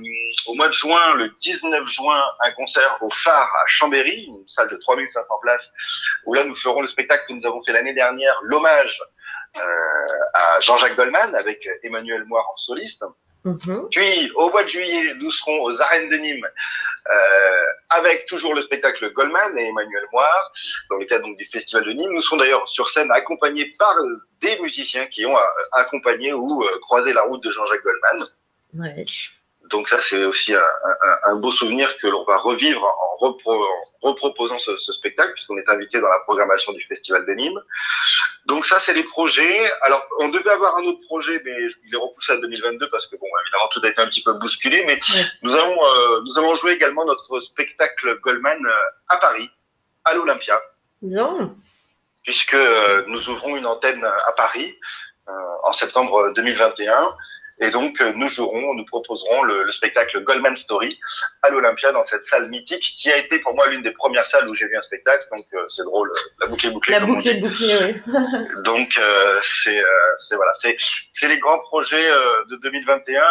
au 0.49 0.55
mois 0.59 0.69
de 0.69 0.79
juin, 0.83 1.07
le 1.23 1.27
19 1.41 1.87
juin, 1.97 2.23
un 2.41 2.53
concert 2.61 2.93
au 3.01 3.11
Phare 3.23 3.51
à 3.63 3.65
Chambéry, 3.77 4.19
une 4.33 4.49
salle 4.49 4.69
de 4.75 4.77
3500 4.77 5.39
places, 5.45 5.69
où 6.27 6.35
là 6.37 6.43
nous 6.45 6.57
ferons 6.65 6.83
le 6.87 6.89
spectacle 6.89 7.25
que 7.29 7.35
nous 7.39 7.47
avons 7.47 7.63
fait 7.65 7.75
l'année 7.77 7.97
dernière, 8.03 8.37
l'hommage 8.51 8.97
euh, 9.63 10.41
à 10.43 10.47
Jean-Jacques 10.67 10.97
Goldman 10.97 11.31
avec 11.43 11.59
Emmanuel 11.87 12.23
Moire 12.31 12.49
en 12.53 12.57
soliste. 12.57 13.03
Mmh. 13.45 13.89
Puis, 13.91 14.31
au 14.37 14.51
mois 14.51 14.65
de 14.65 14.69
juillet, 14.69 15.15
nous 15.21 15.31
serons 15.31 15.63
aux 15.63 15.81
arènes 15.81 16.09
de 16.09 16.17
Nîmes 16.17 16.47
euh, 17.11 17.65
avec 17.91 18.25
toujours 18.25 18.55
le 18.55 18.63
spectacle 18.63 19.13
Goldman 19.13 19.59
et 19.59 19.69
Emmanuel 19.69 20.05
Moire, 20.13 20.53
dans 20.89 20.97
le 20.97 21.05
cadre 21.05 21.27
donc, 21.27 21.37
du 21.37 21.45
Festival 21.45 21.85
de 21.85 21.93
Nîmes. 21.93 22.13
Nous 22.13 22.23
serons 22.23 22.39
d'ailleurs 22.39 22.67
sur 22.67 22.89
scène 22.89 23.11
accompagnés 23.11 23.71
par 23.79 23.95
des 24.41 24.59
musiciens 24.61 25.07
qui 25.07 25.27
ont 25.27 25.37
euh, 25.37 25.43
accompagné 25.73 26.33
ou 26.33 26.65
euh, 26.65 26.79
croisé 26.81 27.13
la 27.13 27.23
route 27.23 27.43
de 27.45 27.51
Jean-Jacques 27.51 27.83
Goldman. 27.83 28.27
Ouais. 28.79 29.05
Donc 29.71 29.89
ça, 29.89 30.01
c'est 30.03 30.25
aussi 30.25 30.55
un, 30.55 30.61
un, 30.61 31.33
un, 31.33 31.37
beau 31.37 31.51
souvenir 31.51 31.97
que 31.99 32.07
l'on 32.07 32.25
va 32.25 32.37
revivre 32.37 32.85
en, 32.85 33.17
repro 33.25 33.55
en 33.55 34.09
reproposant 34.09 34.59
ce, 34.59 34.77
ce, 34.77 34.93
spectacle, 34.93 35.33
puisqu'on 35.33 35.57
est 35.57 35.69
invité 35.69 36.01
dans 36.01 36.09
la 36.09 36.19
programmation 36.21 36.73
du 36.73 36.85
Festival 36.85 37.25
de 37.25 37.33
Nîmes. 37.33 37.61
Donc 38.47 38.67
ça, 38.67 38.79
c'est 38.79 38.93
les 38.93 39.05
projets. 39.05 39.71
Alors, 39.83 40.07
on 40.19 40.29
devait 40.29 40.51
avoir 40.51 40.77
un 40.77 40.83
autre 40.83 41.01
projet, 41.07 41.41
mais 41.45 41.57
il 41.87 41.95
est 41.95 41.97
repoussé 41.97 42.33
à 42.33 42.37
2022 42.37 42.91
parce 42.91 43.07
que, 43.07 43.17
bon, 43.17 43.27
évidemment, 43.43 43.69
tout 43.73 43.81
a 43.83 43.89
été 43.89 44.01
un 44.03 44.07
petit 44.07 44.23
peu 44.23 44.35
bousculé. 44.35 44.85
Mais 44.85 45.01
nous, 45.43 45.55
avons, 45.55 45.77
euh, 45.85 46.21
nous 46.27 46.39
avons 46.39 46.55
joué 46.55 46.73
également 46.73 47.07
notre 47.07 47.41
spectacle 47.41 48.21
Goldman 48.21 48.65
euh, 48.67 48.75
à 49.09 49.17
Paris, 49.17 49.49
à 50.05 50.13
l'Olympia. 50.13 50.61
Non. 51.01 51.57
Puisque 52.23 52.55
euh, 52.55 53.05
nous 53.07 53.31
ouvrons 53.31 53.57
une 53.57 53.67
antenne 53.67 54.05
à 54.05 54.33
Paris 54.33 54.75
en 55.63 55.73
septembre 55.73 56.33
2021. 56.35 57.15
Et 57.61 57.71
donc, 57.71 58.01
euh, 58.01 58.13
nous 58.15 58.29
jouerons, 58.29 58.75
nous 58.75 58.85
proposerons 58.85 59.43
le, 59.43 59.71
spectacle 59.73 60.23
Goldman 60.23 60.57
Story 60.57 60.99
à 61.43 61.51
l'Olympia 61.51 61.93
dans 61.93 62.05
cette 62.05 62.27
salle 62.27 62.49
mythique 62.49 62.95
qui 62.97 63.11
a 63.11 63.17
été 63.17 63.39
pour 63.39 63.55
moi 63.55 63.69
l'une 63.69 63.83
des 63.83 63.91
premières 63.91 64.27
salles 64.27 64.49
où 64.49 64.55
j'ai 64.55 64.67
vu 64.67 64.77
un 64.77 64.83
spectacle. 64.83 65.25
Donc, 65.31 65.45
euh, 65.55 65.65
c'est 65.69 65.85
drôle, 65.85 66.11
la 66.41 66.47
boucle 66.47 66.67
est 66.67 66.71
bouclée. 66.71 66.93
La 66.95 67.01
boucle 67.01 67.29
est 67.29 67.35
bouclée, 67.35 67.77
oui. 67.85 68.13
donc, 68.65 68.99
euh, 68.99 69.41
c'est 69.63 70.35
voilà, 70.35 70.53
c'est 70.55 71.29
les 71.29 71.39
grands 71.39 71.61
projets 71.61 72.09
de 72.51 72.57
2021. 72.57 73.23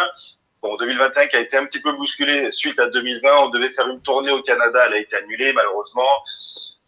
Bon, 0.62 0.78
2021 0.78 1.28
qui 1.28 1.36
a 1.36 1.40
été 1.42 1.58
un 1.58 1.66
petit 1.66 1.82
peu 1.82 1.92
bousculé 1.92 2.50
suite 2.52 2.80
à 2.80 2.88
2020. 2.88 3.38
On 3.40 3.50
devait 3.50 3.72
faire 3.72 3.88
une 3.90 4.02
tournée 4.02 4.32
au 4.32 4.42
Canada, 4.42 4.86
elle 4.88 4.94
a 4.94 4.98
été 5.00 5.18
annulée 5.18 5.52
malheureusement 5.52 6.08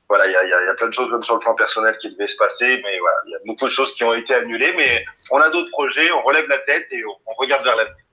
voilà, 0.08 0.28
il 0.28 0.32
y 0.32 0.36
a, 0.36 0.46
y 0.46 0.70
a, 0.70 0.74
plein 0.76 0.88
de 0.88 0.94
choses 0.94 1.12
même 1.12 1.24
sur 1.24 1.36
le 1.36 1.40
plan 1.40 1.56
personnel 1.56 1.98
qui 1.98 2.10
devaient 2.10 2.28
se 2.28 2.36
passer, 2.36 2.80
mais 2.84 3.00
voilà, 3.00 3.16
il 3.26 3.32
y 3.32 3.36
a 3.36 3.40
beaucoup 3.46 3.66
de 3.66 3.72
choses 3.72 3.94
qui 3.96 4.04
ont 4.04 4.14
été 4.14 4.36
annulées, 4.36 4.74
mais 4.78 5.04
on 5.32 5.38
a 5.38 5.50
d'autres 5.50 5.72
projets, 5.72 6.12
on 6.12 6.22
relève 6.22 6.48
la 6.48 6.60
tête 6.60 6.88
et 6.92 7.04
on, 7.06 7.34
regarde 7.34 7.64
vers 7.64 7.76
l'avenir. 7.76 8.04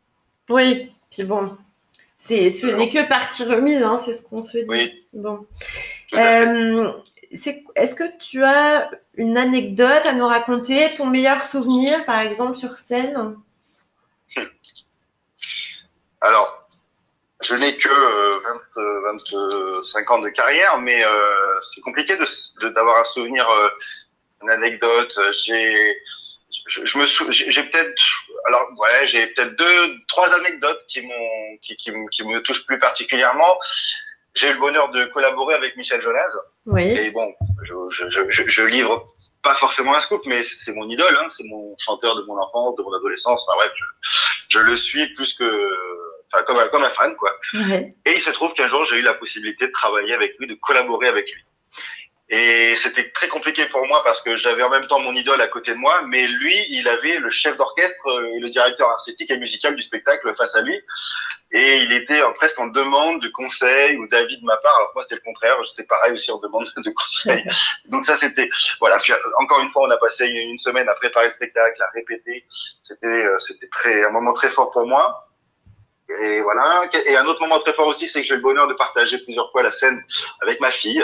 Oui, 0.49 0.93
puis 1.11 1.25
bon, 1.25 1.57
c'est 2.17 2.51
ce 2.51 2.67
n'est 2.67 2.89
que 2.89 3.07
partie 3.07 3.45
remise, 3.45 3.83
hein, 3.83 4.01
c'est 4.03 4.13
ce 4.13 4.23
qu'on 4.23 4.43
se 4.43 4.59
dit. 4.59 4.65
Oui. 4.69 5.07
Bon. 5.13 5.47
Euh, 6.15 6.93
Est-ce 7.31 7.95
que 7.95 8.19
tu 8.19 8.43
as 8.43 8.91
une 9.15 9.37
anecdote 9.37 10.07
à 10.07 10.15
nous 10.15 10.27
raconter, 10.27 10.95
ton 10.95 11.07
meilleur 11.07 11.45
souvenir, 11.45 12.05
par 12.07 12.21
exemple, 12.21 12.57
sur 12.57 12.79
scène? 12.79 13.37
Alors, 16.23 16.62
je 17.43 17.55
n'ai 17.55 17.77
que 17.77 17.89
20, 17.89 18.83
euh, 18.83 19.77
25 19.79 20.11
ans 20.11 20.19
de 20.21 20.29
carrière, 20.29 20.79
mais 20.79 21.05
euh, 21.05 21.61
c'est 21.61 21.81
compliqué 21.81 22.17
d'avoir 22.75 22.97
de, 22.97 23.01
un 23.01 23.05
souvenir, 23.05 23.49
euh, 23.49 23.69
une 24.43 24.51
anecdote. 24.51 25.19
J'ai, 25.45 25.97
je, 26.69 26.99
me 26.99 27.07
j'ai 27.33 27.63
peut-être, 27.65 28.03
alors 28.47 28.69
ouais, 28.77 29.07
j'ai 29.07 29.27
peut-être 29.29 29.57
deux, 29.57 29.95
trois 30.09 30.33
anecdotes 30.35 30.85
qui 30.89 31.03
m'ont, 31.03 31.57
qui, 31.63 31.77
qui, 31.77 31.93
qui, 32.11 32.25
me 32.25 32.43
touchent 32.43 32.67
plus 32.67 32.79
particulièrement. 32.79 33.59
J'ai 34.35 34.49
eu 34.49 34.55
le 34.55 34.61
bonheur 34.61 34.91
de 34.91 35.05
collaborer 35.07 35.55
avec 35.55 35.77
Michel 35.77 36.01
Jonas. 36.01 36.33
Oui. 36.67 36.85
Et 36.85 37.11
bon, 37.11 37.35
je, 37.65 37.75
je, 37.91 38.29
je, 38.31 38.43
je, 38.47 38.63
livre 38.63 39.07
pas 39.43 39.55
forcément 39.57 39.95
un 39.95 40.01
scoop, 40.01 40.23
mais 40.25 40.43
c'est 40.45 40.73
mon 40.73 40.89
idole, 40.89 41.17
hein, 41.17 41.27
c'est 41.29 41.45
mon 41.45 41.75
chanteur 41.79 42.15
de 42.15 42.23
mon 42.23 42.39
enfance, 42.39 42.77
de 42.77 42.83
mon 42.83 42.95
adolescence. 42.95 43.45
Enfin 43.47 43.57
bref, 43.59 43.73
je, 44.49 44.59
le 44.61 44.77
suis 44.77 45.13
plus 45.15 45.35
que 45.35 45.45
comme 46.53 46.63
un, 46.63 46.69
comme 46.69 46.85
un 46.85 46.91
fan 46.91 47.15
quoi. 47.17 47.33
Et 48.05 48.15
il 48.15 48.21
se 48.21 48.31
trouve 48.31 48.53
qu'un 48.55 48.69
jour 48.69 48.85
j'ai 48.85 48.97
eu 48.97 49.03
la 49.03 49.15
possibilité 49.15 49.67
de 49.67 49.73
travailler 49.73 50.15
avec 50.15 50.39
lui, 50.39 50.47
de 50.47 50.55
collaborer 50.55 51.09
avec 51.09 51.31
lui. 51.33 51.43
Et 52.35 52.77
c'était 52.77 53.11
très 53.11 53.29
compliqué 53.29 53.67
pour 53.67 53.87
moi 53.87 54.03
parce 54.05 54.23
que 54.23 54.39
j'avais 54.39 54.63
en 54.63 54.71
même 54.71 54.87
temps 54.87 55.01
mon 55.01 55.15
idole 55.15 55.43
à 55.43 55.49
côté 55.49 55.73
de 55.73 55.77
moi, 55.77 56.01
mais 56.07 56.27
lui, 56.27 56.65
il 56.71 56.89
avait 56.89 57.19
le 57.19 57.29
chef 57.29 57.59
d'orchestre 57.59 58.09
et 58.35 58.41
le 58.41 58.49
directeur 58.49 58.89
artistique 58.89 59.31
et 59.31 59.37
musical 59.37 59.77
du 59.77 59.83
spectacle 59.83 60.35
face 60.35 60.55
à 60.55 60.63
lui. 60.63 60.81
Et 61.51 61.77
il 61.83 61.93
était 61.93 62.23
en, 62.23 62.33
presque 62.33 62.59
en 62.59 62.69
demande 62.69 63.21
de 63.21 63.29
conseils 63.29 63.99
ou 63.99 64.09
d'avis 64.09 64.41
de 64.41 64.47
ma 64.47 64.57
part. 64.57 64.75
Alors 64.79 64.93
moi, 64.95 65.03
c'était 65.03 65.17
le 65.17 65.21
contraire. 65.21 65.57
J'étais 65.67 65.87
pareil 65.87 66.13
aussi 66.13 66.31
en 66.31 66.39
demande 66.39 66.65
de 66.75 66.91
conseils. 66.91 67.45
Donc 67.85 68.07
ça, 68.07 68.17
c'était, 68.17 68.49
voilà. 68.81 68.97
Encore 69.41 69.61
une 69.61 69.69
fois, 69.69 69.83
on 69.87 69.91
a 69.91 69.99
passé 69.99 70.25
une 70.25 70.59
semaine 70.59 70.89
à 70.89 70.95
préparer 70.95 71.27
le 71.27 71.33
spectacle, 71.33 71.83
à 71.83 71.91
répéter. 71.91 72.47
C'était, 72.83 73.27
euh, 73.27 73.39
c'était 73.41 73.69
très, 73.69 74.05
un 74.05 74.11
moment 74.11 74.33
très 74.33 74.49
fort 74.49 74.71
pour 74.71 74.87
moi. 74.87 75.29
Et 76.21 76.41
voilà. 76.41 76.85
Et 77.07 77.17
un 77.17 77.27
autre 77.27 77.41
moment 77.41 77.59
très 77.61 77.73
fort 77.73 77.89
aussi, 77.89 78.09
c'est 78.09 78.21
que 78.21 78.27
j'ai 78.27 78.35
eu 78.35 78.37
le 78.37 78.43
bonheur 78.43 78.69
de 78.69 78.75
partager 78.75 79.19
plusieurs 79.19 79.51
fois 79.51 79.63
la 79.63 79.73
scène 79.73 80.03
avec 80.41 80.61
ma 80.61 80.71
fille, 80.71 81.03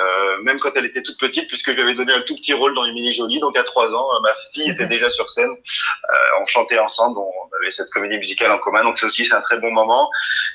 euh, 0.00 0.42
même 0.42 0.58
quand 0.58 0.72
elle 0.74 0.86
était 0.86 1.02
toute 1.02 1.18
petite, 1.18 1.48
puisque 1.48 1.70
je 1.70 1.76
lui 1.76 1.82
avais 1.82 1.94
donné 1.94 2.12
un 2.12 2.22
tout 2.22 2.34
petit 2.34 2.52
rôle 2.52 2.74
dans 2.74 2.84
Émilie 2.84 3.12
Jolie. 3.12 3.40
Donc 3.40 3.56
à 3.56 3.62
trois 3.62 3.94
ans, 3.94 4.06
ma 4.22 4.34
fille 4.52 4.70
était 4.70 4.86
déjà 4.86 5.08
sur 5.10 5.28
scène. 5.30 5.50
Euh, 5.50 6.40
on 6.40 6.44
chantait 6.44 6.78
ensemble, 6.78 7.18
on 7.18 7.56
avait 7.60 7.70
cette 7.70 7.90
comédie 7.90 8.16
musicale 8.16 8.52
en 8.52 8.58
commun. 8.58 8.82
Donc 8.82 8.98
ça 8.98 9.06
aussi, 9.06 9.24
c'est 9.24 9.34
un 9.34 9.40
très 9.40 9.58
bon 9.58 9.70
moment. 9.70 10.10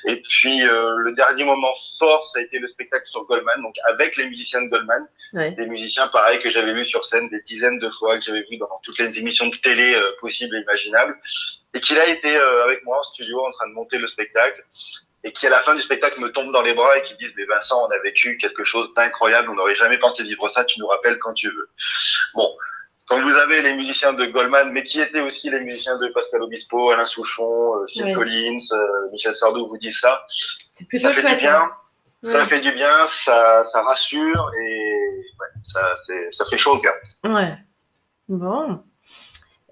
Et 0.06 0.22
puis 0.28 0.62
euh, 0.62 0.94
le 0.98 1.12
dernier 1.12 1.44
moment 1.44 1.72
fort, 1.98 2.26
ça 2.26 2.38
a 2.38 2.42
été 2.42 2.58
le 2.58 2.68
spectacle 2.68 3.06
sur 3.06 3.24
Goldman, 3.24 3.62
donc 3.62 3.74
avec 3.88 4.16
les 4.16 4.26
musiciens 4.26 4.62
de 4.62 4.68
Goldman, 4.68 5.06
des 5.32 5.66
musiciens 5.66 6.08
pareils 6.08 6.40
que 6.40 6.50
j'avais 6.50 6.72
vus 6.72 6.84
sur 6.84 7.04
scène 7.04 7.28
des 7.28 7.40
dizaines 7.40 7.78
de 7.78 7.90
fois, 7.90 8.18
que 8.18 8.24
j'avais 8.24 8.44
vus 8.50 8.56
dans 8.56 8.68
toutes 8.82 8.98
les 8.98 9.18
émissions 9.18 9.46
de 9.46 9.56
télé 9.56 9.94
euh, 9.94 10.12
possibles 10.20 10.56
et 10.56 10.60
imaginables 10.60 11.16
et 11.74 11.80
qu'il 11.80 11.98
a 11.98 12.06
été 12.06 12.36
euh, 12.36 12.64
avec 12.64 12.84
moi 12.84 12.98
en 13.00 13.02
studio 13.02 13.44
en 13.44 13.50
train 13.50 13.68
de 13.68 13.72
monter 13.74 13.98
le 13.98 14.06
spectacle 14.06 14.62
et 15.24 15.32
qui 15.32 15.46
à 15.46 15.50
la 15.50 15.60
fin 15.60 15.74
du 15.74 15.82
spectacle 15.82 16.20
me 16.20 16.28
tombe 16.30 16.52
dans 16.52 16.62
les 16.62 16.74
bras 16.74 16.96
et 16.98 17.02
qui 17.02 17.16
disent 17.16 17.32
mais 17.36 17.44
Vincent 17.46 17.86
on 17.86 17.90
a 17.90 17.98
vécu 17.98 18.36
quelque 18.38 18.64
chose 18.64 18.92
d'incroyable 18.94 19.50
on 19.50 19.54
n'aurait 19.54 19.74
jamais 19.74 19.98
pensé 19.98 20.22
vivre 20.22 20.48
ça 20.48 20.64
tu 20.64 20.78
nous 20.80 20.86
rappelles 20.86 21.18
quand 21.18 21.34
tu 21.34 21.48
veux. 21.48 21.68
Bon 22.34 22.48
quand 23.08 23.20
vous 23.22 23.36
avez 23.36 23.60
les 23.60 23.74
musiciens 23.74 24.12
de 24.12 24.24
Goldman 24.26 24.70
mais 24.70 24.84
qui 24.84 25.00
étaient 25.00 25.20
aussi 25.20 25.50
les 25.50 25.60
musiciens 25.60 25.98
de 25.98 26.08
Pascal 26.08 26.42
Obispo 26.42 26.90
Alain 26.90 27.06
Souchon 27.06 27.74
euh, 27.76 27.86
Phil 27.86 28.14
Collins 28.14 28.58
euh, 28.72 29.10
Michel 29.12 29.34
Sardou 29.34 29.66
vous 29.66 29.78
disent 29.78 29.98
ça. 30.00 30.24
C'est 30.72 30.86
plutôt 30.88 31.12
ça 31.12 31.22
fait 31.22 31.34
du 31.34 31.40
bien. 31.40 31.54
hein. 31.62 31.70
ça 32.22 32.46
fait 32.46 32.60
du 32.60 32.72
bien 32.72 33.06
ça, 33.08 33.64
ça 33.64 33.82
rassure 33.82 34.50
et 34.60 35.06
ouais, 35.40 35.48
ça, 35.64 35.96
ça 36.30 36.44
fait 36.46 36.56
chaud 36.58 36.76
au 36.76 36.78
cœur. 36.78 36.94
Ouais. 37.24 37.48
Bon 38.28 38.82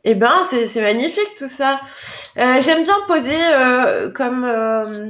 eh 0.05 0.15
ben, 0.17 0.33
c'est 0.45 0.83
magnifique 0.83 1.35
tout 1.37 1.49
ça. 1.49 1.81
Euh, 2.37 2.61
j'aime 2.61 2.83
bien 2.83 3.01
poser 3.07 3.39
euh, 3.53 4.11
comme, 4.11 4.45
euh, 4.45 5.09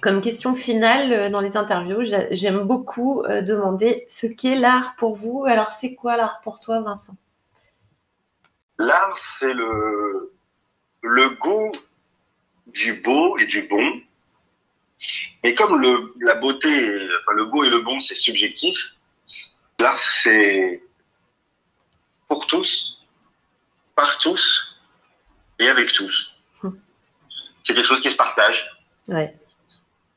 comme 0.00 0.20
question 0.20 0.54
finale 0.54 1.30
dans 1.32 1.40
les 1.40 1.56
interviews, 1.56 2.04
j'aime 2.30 2.62
beaucoup 2.62 3.24
demander 3.26 4.04
ce 4.06 4.28
qu'est 4.28 4.54
l'art 4.54 4.94
pour 4.96 5.16
vous. 5.16 5.44
Alors, 5.46 5.72
c'est 5.72 5.94
quoi 5.94 6.16
l'art 6.16 6.40
pour 6.42 6.60
toi, 6.60 6.80
Vincent? 6.80 7.16
L'art, 8.78 9.18
c'est 9.18 9.52
le, 9.52 10.30
goût 11.40 11.72
du 12.68 12.94
beau 12.94 13.36
et 13.38 13.46
du 13.46 13.62
bon. 13.62 14.00
Mais 15.42 15.56
comme 15.56 15.82
la 16.20 16.36
beauté, 16.36 16.70
le 16.70 17.44
beau 17.46 17.64
et 17.64 17.70
le 17.70 17.80
bon, 17.80 17.98
c'est 17.98 18.14
subjectif, 18.14 18.76
l'art, 19.80 19.98
c'est 19.98 20.84
pour 22.28 22.46
tous 22.46 22.91
par 23.94 24.18
tous 24.18 24.76
et 25.58 25.68
avec 25.68 25.92
tous. 25.92 26.32
Hum. 26.62 26.78
C'est 27.64 27.74
quelque 27.74 27.86
chose 27.86 28.00
qui 28.00 28.10
se 28.10 28.16
partage. 28.16 28.66
Ouais. 29.08 29.34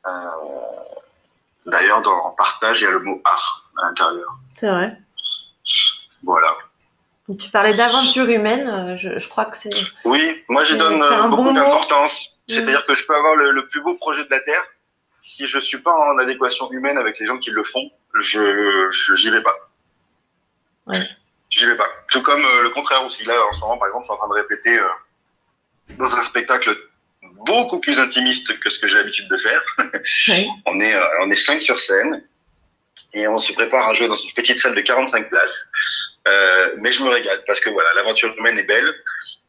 Euh, 0.05 0.09
d'ailleurs, 1.65 2.01
dans 2.01 2.31
partage, 2.31 2.81
il 2.81 2.83
y 2.85 2.87
a 2.87 2.91
le 2.91 2.99
mot 2.99 3.21
art 3.23 3.69
à 3.81 3.87
l'intérieur. 3.87 4.35
C'est 4.53 4.69
vrai. 4.69 4.97
Voilà. 6.23 6.55
Tu 7.39 7.49
parlais 7.49 7.73
d'aventure 7.73 8.29
humaine, 8.29 8.67
euh, 8.67 8.97
je, 8.97 9.27
crois 9.27 9.45
que 9.45 9.57
c'est. 9.57 9.71
Oui, 10.03 10.43
moi 10.47 10.63
je 10.63 10.75
donne 10.75 11.01
euh, 11.01 11.27
beaucoup 11.29 11.53
d'importance. 11.53 12.29
C'est-à-dire 12.47 12.85
que 12.85 12.93
je 12.93 13.03
peux 13.05 13.15
avoir 13.15 13.35
le, 13.35 13.67
plus 13.67 13.81
beau 13.81 13.95
projet 13.95 14.23
de 14.23 14.29
la 14.29 14.39
Terre. 14.41 14.63
Si 15.23 15.47
je 15.47 15.57
suis 15.57 15.79
pas 15.79 15.91
en 15.91 16.19
adéquation 16.19 16.71
humaine 16.71 16.99
avec 16.99 17.17
les 17.19 17.25
gens 17.25 17.39
qui 17.39 17.49
le 17.49 17.63
font, 17.63 17.89
je 18.19 18.91
j'y 19.15 19.31
vais 19.31 19.41
pas. 19.41 19.55
Ouais 20.85 21.07
j'y 21.55 21.65
vais 21.65 21.75
pas. 21.75 21.89
Tout 22.11 22.21
comme 22.21 22.43
euh, 22.43 22.63
le 22.63 22.69
contraire 22.69 23.05
aussi. 23.05 23.23
Là, 23.23 23.33
en 23.49 23.53
ce 23.53 23.59
moment, 23.61 23.77
par 23.77 23.87
exemple, 23.87 24.03
je 24.03 24.07
suis 24.07 24.13
en 24.13 24.17
train 24.17 24.29
de 24.29 24.33
répéter 24.33 24.77
euh, 24.77 24.87
dans 25.97 26.13
un 26.13 26.23
spectacle 26.23 26.75
beaucoup 27.45 27.79
plus 27.79 27.99
intimiste 27.99 28.59
que 28.59 28.69
ce 28.69 28.79
que 28.79 28.87
j'ai 28.87 28.95
l'habitude 28.95 29.29
de 29.29 29.37
faire. 29.37 29.61
on 30.65 30.79
est 30.79 30.93
euh, 30.93 31.05
on 31.21 31.31
est 31.31 31.35
cinq 31.35 31.61
sur 31.61 31.79
scène 31.79 32.23
et 33.13 33.27
on 33.27 33.39
se 33.39 33.53
prépare 33.53 33.89
à 33.89 33.93
jouer 33.93 34.07
dans 34.07 34.15
une 34.15 34.31
petite 34.31 34.59
salle 34.59 34.75
de 34.75 34.81
45 34.81 35.29
places. 35.29 35.65
mais 36.77 36.91
je 36.91 37.03
me 37.03 37.09
régale 37.09 37.43
parce 37.45 37.59
que 37.59 37.69
voilà, 37.69 37.89
l'aventure 37.95 38.33
humaine 38.37 38.57
est 38.57 38.63
belle 38.63 38.93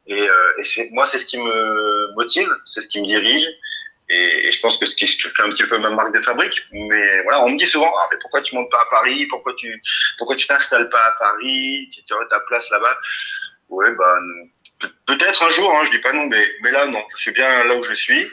et, 0.09 0.25
et 0.59 0.65
c'est 0.65 0.89
moi 0.91 1.07
c'est 1.07 1.19
ce 1.19 1.27
qui 1.27 1.39
me 1.39 2.13
motive, 2.15 2.49
c'est 2.65 2.81
ce 2.81 2.89
qui 2.89 3.01
me 3.01 3.07
dirige 3.07 3.47
et, 4.09 4.53
je 4.53 4.61
pense 4.61 4.79
que 4.79 4.87
ce 4.87 4.95
qui 4.95 5.07
fait 5.07 5.43
un 5.43 5.51
petit 5.51 5.65
peu 5.65 5.79
ma 5.79 5.91
marque 5.91 6.15
de 6.15 6.21
fabrique. 6.21 6.61
Mais 6.73 7.23
voilà, 7.23 7.45
on 7.45 7.51
me 7.51 7.59
dit 7.59 7.67
souvent, 7.67 7.93
ah, 7.99 8.09
mais 8.11 8.17
pourquoi 8.21 8.41
tu 8.41 8.55
montes 8.55 8.71
pas 8.71 8.79
à 8.79 8.91
Paris? 8.91 9.27
Pourquoi 9.27 9.53
tu 9.59 9.83
pourquoi 10.19 10.37
tu 10.37 10.47
t'installes 10.47 10.89
pas 10.89 11.05
à 11.05 11.13
Paris? 11.19 11.89
Tu 11.91 12.15
aurais 12.15 12.29
ta 12.29 12.41
place 12.41 12.71
là-bas? 12.71 12.97
Ouais, 13.69 13.91
bah 13.93 14.19
peut-être 15.07 15.43
un 15.43 15.51
jour. 15.51 15.73
Hein, 15.73 15.83
je 15.85 15.91
dis 15.91 15.99
pas 15.99 16.13
non, 16.13 16.27
mais 16.27 16.47
mais 16.63 16.71
là 16.71 16.87
non. 16.87 17.03
Je 17.17 17.23
suis 17.23 17.33
bien 17.33 17.65
là 17.65 17.77
où 17.77 17.83
je 17.83 17.95
suis 17.95 18.27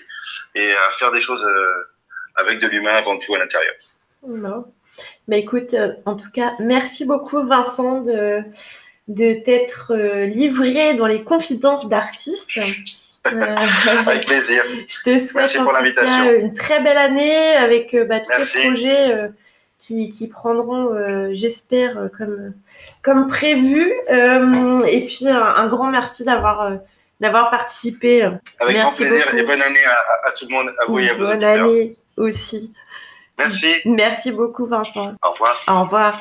et 0.55 0.73
à 0.73 0.91
faire 0.93 1.11
des 1.11 1.21
choses 1.21 1.43
euh, 1.43 1.89
avec 2.35 2.59
de 2.59 2.67
l'humain 2.67 2.95
avant 2.95 3.17
tout 3.17 3.33
à 3.35 3.39
l'intérieur. 3.39 3.73
Non. 4.27 4.65
Mais 5.27 5.39
écoute, 5.39 5.73
euh, 5.73 5.93
en 6.05 6.15
tout 6.15 6.29
cas, 6.31 6.53
merci 6.59 7.05
beaucoup 7.05 7.45
Vincent 7.45 8.01
de 8.01 8.43
de 9.09 9.33
t'être 9.43 9.91
euh, 9.93 10.25
livré 10.25 10.93
dans 10.93 11.07
les 11.07 11.23
confidences 11.23 11.87
d'artistes. 11.87 12.59
Avec 13.25 14.25
plaisir. 14.25 14.63
Je 14.87 14.99
te 14.99 15.19
souhaite 15.19 15.57
en 15.57 15.65
tout 15.65 15.71
cas 15.95 16.33
une 16.39 16.53
très 16.53 16.81
belle 16.81 16.97
année 16.97 17.55
avec 17.57 17.93
euh, 17.93 18.05
bah, 18.05 18.19
tous 18.19 18.31
les 18.55 18.63
projets 18.63 19.13
euh, 19.13 19.27
qui, 19.79 20.09
qui, 20.09 20.27
prendront, 20.27 20.93
euh, 20.93 21.29
j'espère, 21.31 22.09
comme, 22.17 22.53
comme 23.01 23.27
prévu. 23.27 23.91
et 24.09 25.05
puis 25.05 25.27
un, 25.27 25.67
grand 25.67 25.91
merci 25.91 26.23
d'avoir 26.23 26.73
d'avoir 27.19 27.49
participé. 27.49 28.23
Avec 28.59 28.77
grand 28.77 28.91
plaisir 28.91 29.33
et 29.33 29.43
bonne 29.43 29.61
année 29.61 29.85
à, 29.85 30.27
à, 30.27 30.31
tout 30.31 30.45
le 30.49 30.55
monde, 30.55 30.73
à 30.81 30.85
vous 30.85 30.99
et 30.99 31.09
à 31.09 31.13
vos 31.13 31.23
Bonne 31.23 31.43
année 31.43 31.91
aussi. 32.17 32.73
Merci. 33.37 33.75
Merci 33.85 34.31
beaucoup 34.31 34.65
Vincent. 34.65 35.13
Au 35.23 35.31
revoir. 35.31 35.63
Au 35.67 35.83
revoir. 35.83 36.19